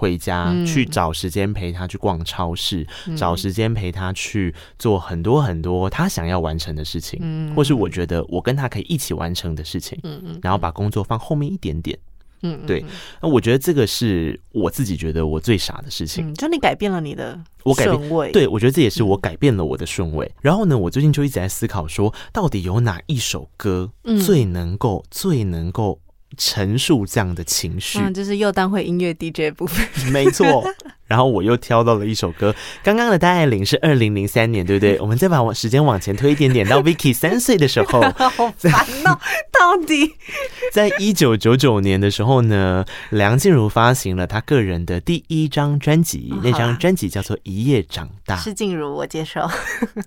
[0.03, 11.97] 回家去找时间陪他去逛超市，嗯、找时间陪他去做很多很多他想要完成的事情，嗯、或是我觉得我跟他可以一起完成的事情，嗯嗯，然后把工作放后面一点点，
[12.43, 12.85] 嗯，对，
[13.21, 20.27] 那我觉得这个是我自己觉得我最傻的事情，嗯、就你改变了你的我改变，对，我觉得这也是我改变了我的顺位。
[20.27, 23.93] 嗯、然后呢，我最近就一直在思考说，到底有哪一首歌
[24.27, 26.01] 最能够、嗯、最能够。
[26.37, 30.65] 陈述这样的情绪，嗯，就是又当会音乐 DJ 部分，没错。
[31.13, 32.55] 然后我又挑到了一首歌。
[32.83, 34.99] 刚刚的戴爱玲是二零零三年，对不对？
[34.99, 38.01] 我们再把时间往前推一点点，到 Vicky 三岁的时候。
[38.17, 38.73] 好烦
[39.05, 39.21] 恼，
[39.53, 40.15] 到底
[40.73, 48.37] 在一九九九年的时候呢，梁静茹发行了她个人的第一张专辑，那张专辑叫做《一夜长大》。
[48.43, 49.47] 是静茹，我接受。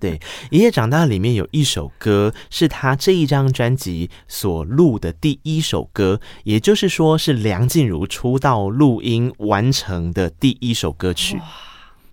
[0.02, 0.18] 对，
[0.50, 11.40] 《一夜长大》里面有一首歌是她这一张专辑所录的第一首歌，也就是说是梁静茹出道录音完成的第一首歌曲。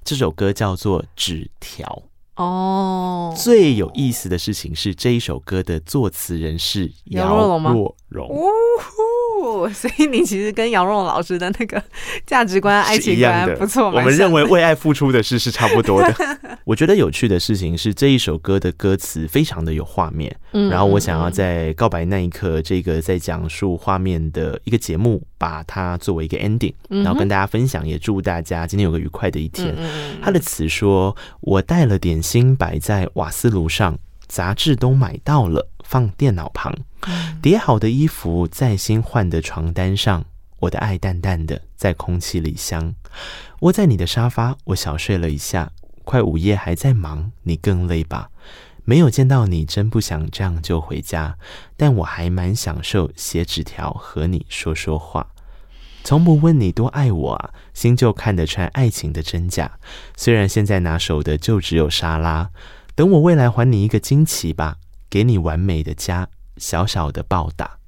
[0.04, 2.02] 这首歌叫做《纸条》
[2.42, 3.32] 哦。
[3.36, 8.34] 最有意思的事情是，这一首歌的作词人是姚若龙。
[9.72, 11.82] 所以你其实跟杨蓉老师的那个
[12.26, 13.86] 价值观、爱情观不错。
[13.86, 16.38] 我们认为为爱付出的事是差不多的。
[16.64, 20.34] 我觉得有趣的事情是这一首歌的歌词非常的有画面。
[20.52, 29.74] 嗯然后我想要在告白那一刻这个在讲述画面的一个节目，把它作为一个 ending，然后跟大家分享，也祝大家今天有个愉快的一天。
[30.22, 36.74] 他的词说：“我带了点心摆在瓦斯炉上，杂志都买到了，放电脑旁。”
[37.42, 40.24] 叠好的衣服在新换的床单上，
[40.60, 42.94] 我的爱淡淡的在空气里香。
[43.60, 45.70] 窝在你的沙发，我小睡了一下。
[46.04, 48.30] 快午夜还在忙，你更累吧？
[48.84, 51.36] 没有见到你，真不想这样就回家。
[51.76, 55.26] 但我还蛮享受写纸条和你说说话。
[56.04, 59.78] 从不问你多爱我啊，心就看得穿爱情的真假。
[60.16, 62.50] 虽然现在拿手的就只有沙拉，
[62.96, 64.78] 等我未来还你一个惊奇吧，
[65.12, 66.26] 给你完美的家。
[66.58, 67.78] 小小的报答，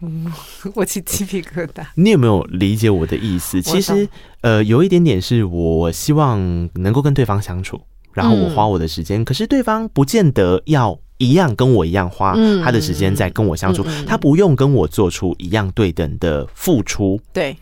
[0.00, 0.32] 嗯，
[0.74, 1.84] 我起鸡皮疙瘩。
[1.94, 3.60] 你有没有理解我的意思？
[3.60, 4.08] 其实，
[4.40, 6.40] 呃，有一点点是我希望
[6.76, 7.78] 能够跟对方相处，
[8.14, 12.34] 然后我花我的时间，嗯，可是对方不见得要一样跟我一样花
[12.64, 17.20] 他的时间在跟我相处，他不用跟我做出一样对等的付出。
[17.34, 17.54] 对，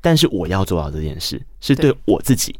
[0.00, 2.54] 但是我要做到这件事，是对我自己。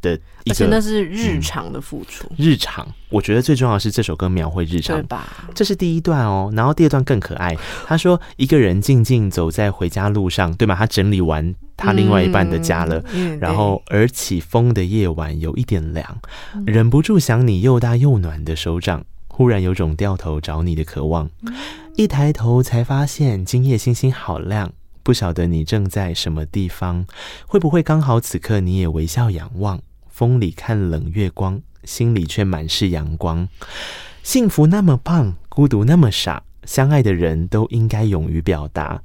[0.00, 2.26] 的，而且那是日常的付出。
[2.30, 5.26] 嗯，日常，我觉得最重要的是这首歌描绘日常，对吧？
[5.54, 7.56] 这是第一段哦，然后第二段更可爱。
[7.86, 10.74] 他说：“一个人静静走在回家路上，对吗？
[10.74, 16.18] 他整理完他另外一半的家了，嗯、然后而起风的夜晚有一点凉，
[16.66, 21.28] 忍不住想你又大又暖的手掌，忽然有种掉头找你的渴望。
[21.96, 24.70] 一抬头才发现今夜星星好亮，
[25.06, 27.06] 不晓得你正在什么地方，
[27.46, 29.80] 会不会刚好此刻你也微笑仰望？”
[30.10, 33.48] 风里看冷月光，心里却满是阳光。
[34.24, 39.00] 幸福那么棒，孤独那么傻，相爱的人都应该勇于表达。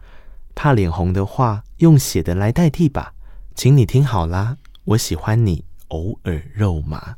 [0.56, 3.14] 怕脸红的话，用写的来代替吧。
[3.54, 7.16] 请你听好啦，我喜欢你，偶尔肉麻。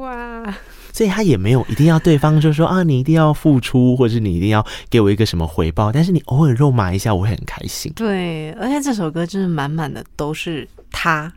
[0.00, 0.54] 哇！
[0.92, 5.90] 所以他也没有一定要对方就说啊，你一定要付出，或者是你一定要给我一个什么回报。
[5.90, 7.92] 但是你偶尔肉麻一下，我会很开心。
[7.94, 11.32] 对，而且这首歌真的满满的都是他。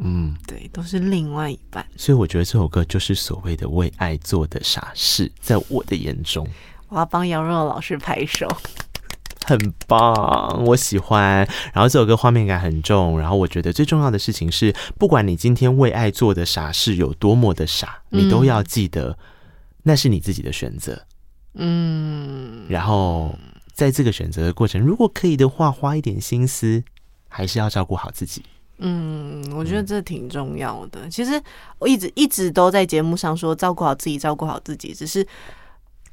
[0.00, 6.46] 嗯，对，都是另外一半，所以我觉得这首歌就是所谓的为爱做的傻事，在我的眼中，
[6.88, 8.46] 我要帮杨若老师拍手，
[9.44, 11.46] 很棒，我喜欢。
[11.72, 19.16] 然后这首歌画面感很重，然后我觉得最重要的事情是，不管你今天为爱做的傻事有多么的傻，你都要记得
[19.82, 21.00] 那是你自己的选择。
[21.54, 23.36] 嗯，然后
[23.72, 26.82] 在这个选择的过程，如果可以的话，花一点心思，
[27.28, 28.42] 还是要照顾好自己。
[28.80, 31.08] 嗯，我觉得这挺重要的。
[31.08, 31.42] 其实
[31.80, 34.94] 我一直一直都在节目上说，照顾好自己，照顾好自己。
[34.94, 35.26] 只是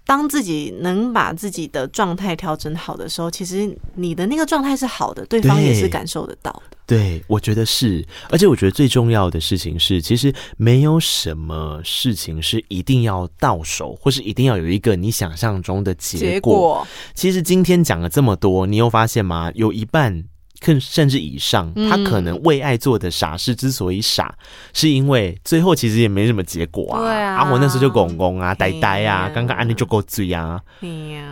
[0.05, 6.77] 当自己能把自己的状态调整好的时候，其实你的那个状态是好的，对方也是感受得到的。
[6.85, 8.05] 对，我觉得是。
[8.29, 16.25] 而且我觉得最重要的事情是，其实没有什么事情是一定要到手，或是一定要有一个你想象中的结果。
[16.29, 19.51] 结果其实今天讲了这么多，你有发现吗？
[19.55, 20.23] 有一半。
[20.59, 26.99] 更甚至以上，他可能为爱做的傻事之所以傻，嗯、是因为最后其实也没什么结果啊。
[26.99, 30.61] 对啊，我那时候就拱拱啊，呆呆啊，刚刚安利就够醉啊。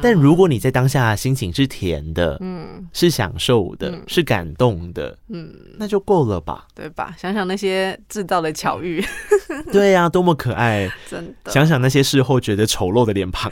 [0.02, 6.66] 但如果你在当下心情是甜的，嗯，是享受的，嗯、是感动的，嗯，那就够了吧？
[6.76, 7.16] 对吧？
[7.18, 9.04] 想想那些制造的巧遇，
[9.72, 10.90] 对呀、啊，多么可爱！
[11.10, 13.52] 真的，想想那些事后觉得丑陋的脸庞，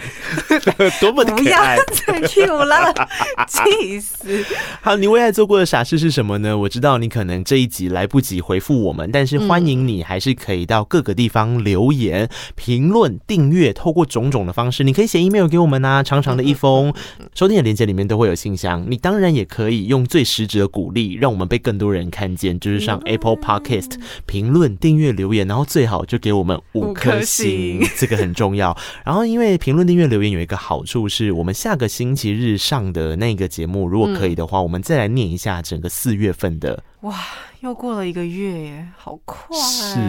[1.00, 1.78] 多么的可爱！
[1.78, 2.94] 不要再 Q 了，
[3.48, 4.44] 气死！
[4.82, 6.58] 好，你为爱做过的傻事是什么呢？
[6.58, 16.92] 我知道你可能这一集来不及回复我们，但是欢迎你还是可以到各个地方留言、评论、订阅，透过种种的方式，你可以写 email 给我们啊，长长的一封。
[17.36, 23.92] 收听的链接里面都会有信箱，你当然也可以用最实质的鼓励，让我们被更多人看见，就是上 Apple Podcast
[24.26, 28.76] 评论、订阅、留言，然后最好就给我们五颗星， 这个很重要。
[29.06, 35.51] 然后因为评论、订阅、留言有一个好处是，我们下个星期日上的那个节目，如果可以的话，我们再来念一下。
[35.52, 36.82] 那整个四月份的。
[37.02, 37.14] 哇，
[37.62, 39.62] 又过了一个月耶，好快哦！
[39.62, 40.00] 是，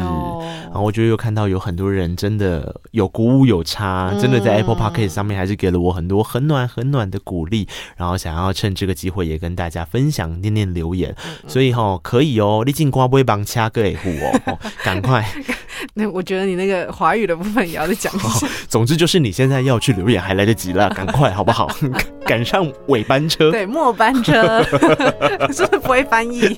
[0.62, 11.14] 然后我觉得又看到有很多人真的有鼓舞有差，嗯、真的在 Apple Podcast 上面还是给了我很多很暖很暖的鼓励，然后想要趁这个机会也跟大家分享念念留言，
[11.46, 14.08] 所以哈、哦、可以哦，你进瓜不会帮掐个户
[14.46, 15.22] 哦， 赶快。
[15.92, 18.46] 那我觉得你那个华语的部分也要再讲一下。
[18.66, 21.68] 总之就是你现在要去留言还来得及了，赶快好不好？
[22.24, 24.62] 赶上尾班车，对，末班车，
[25.52, 26.56] 是不是不会翻译？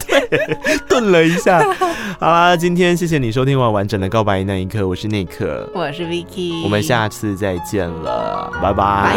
[0.88, 1.62] 顿了一下。
[2.20, 5.28] 好啦，今天谢谢你收听完完整的告白那一刻，我是 Nick，
[5.74, 6.62] 我是 Vicky。
[6.64, 9.14] 我们下次再见了，拜拜。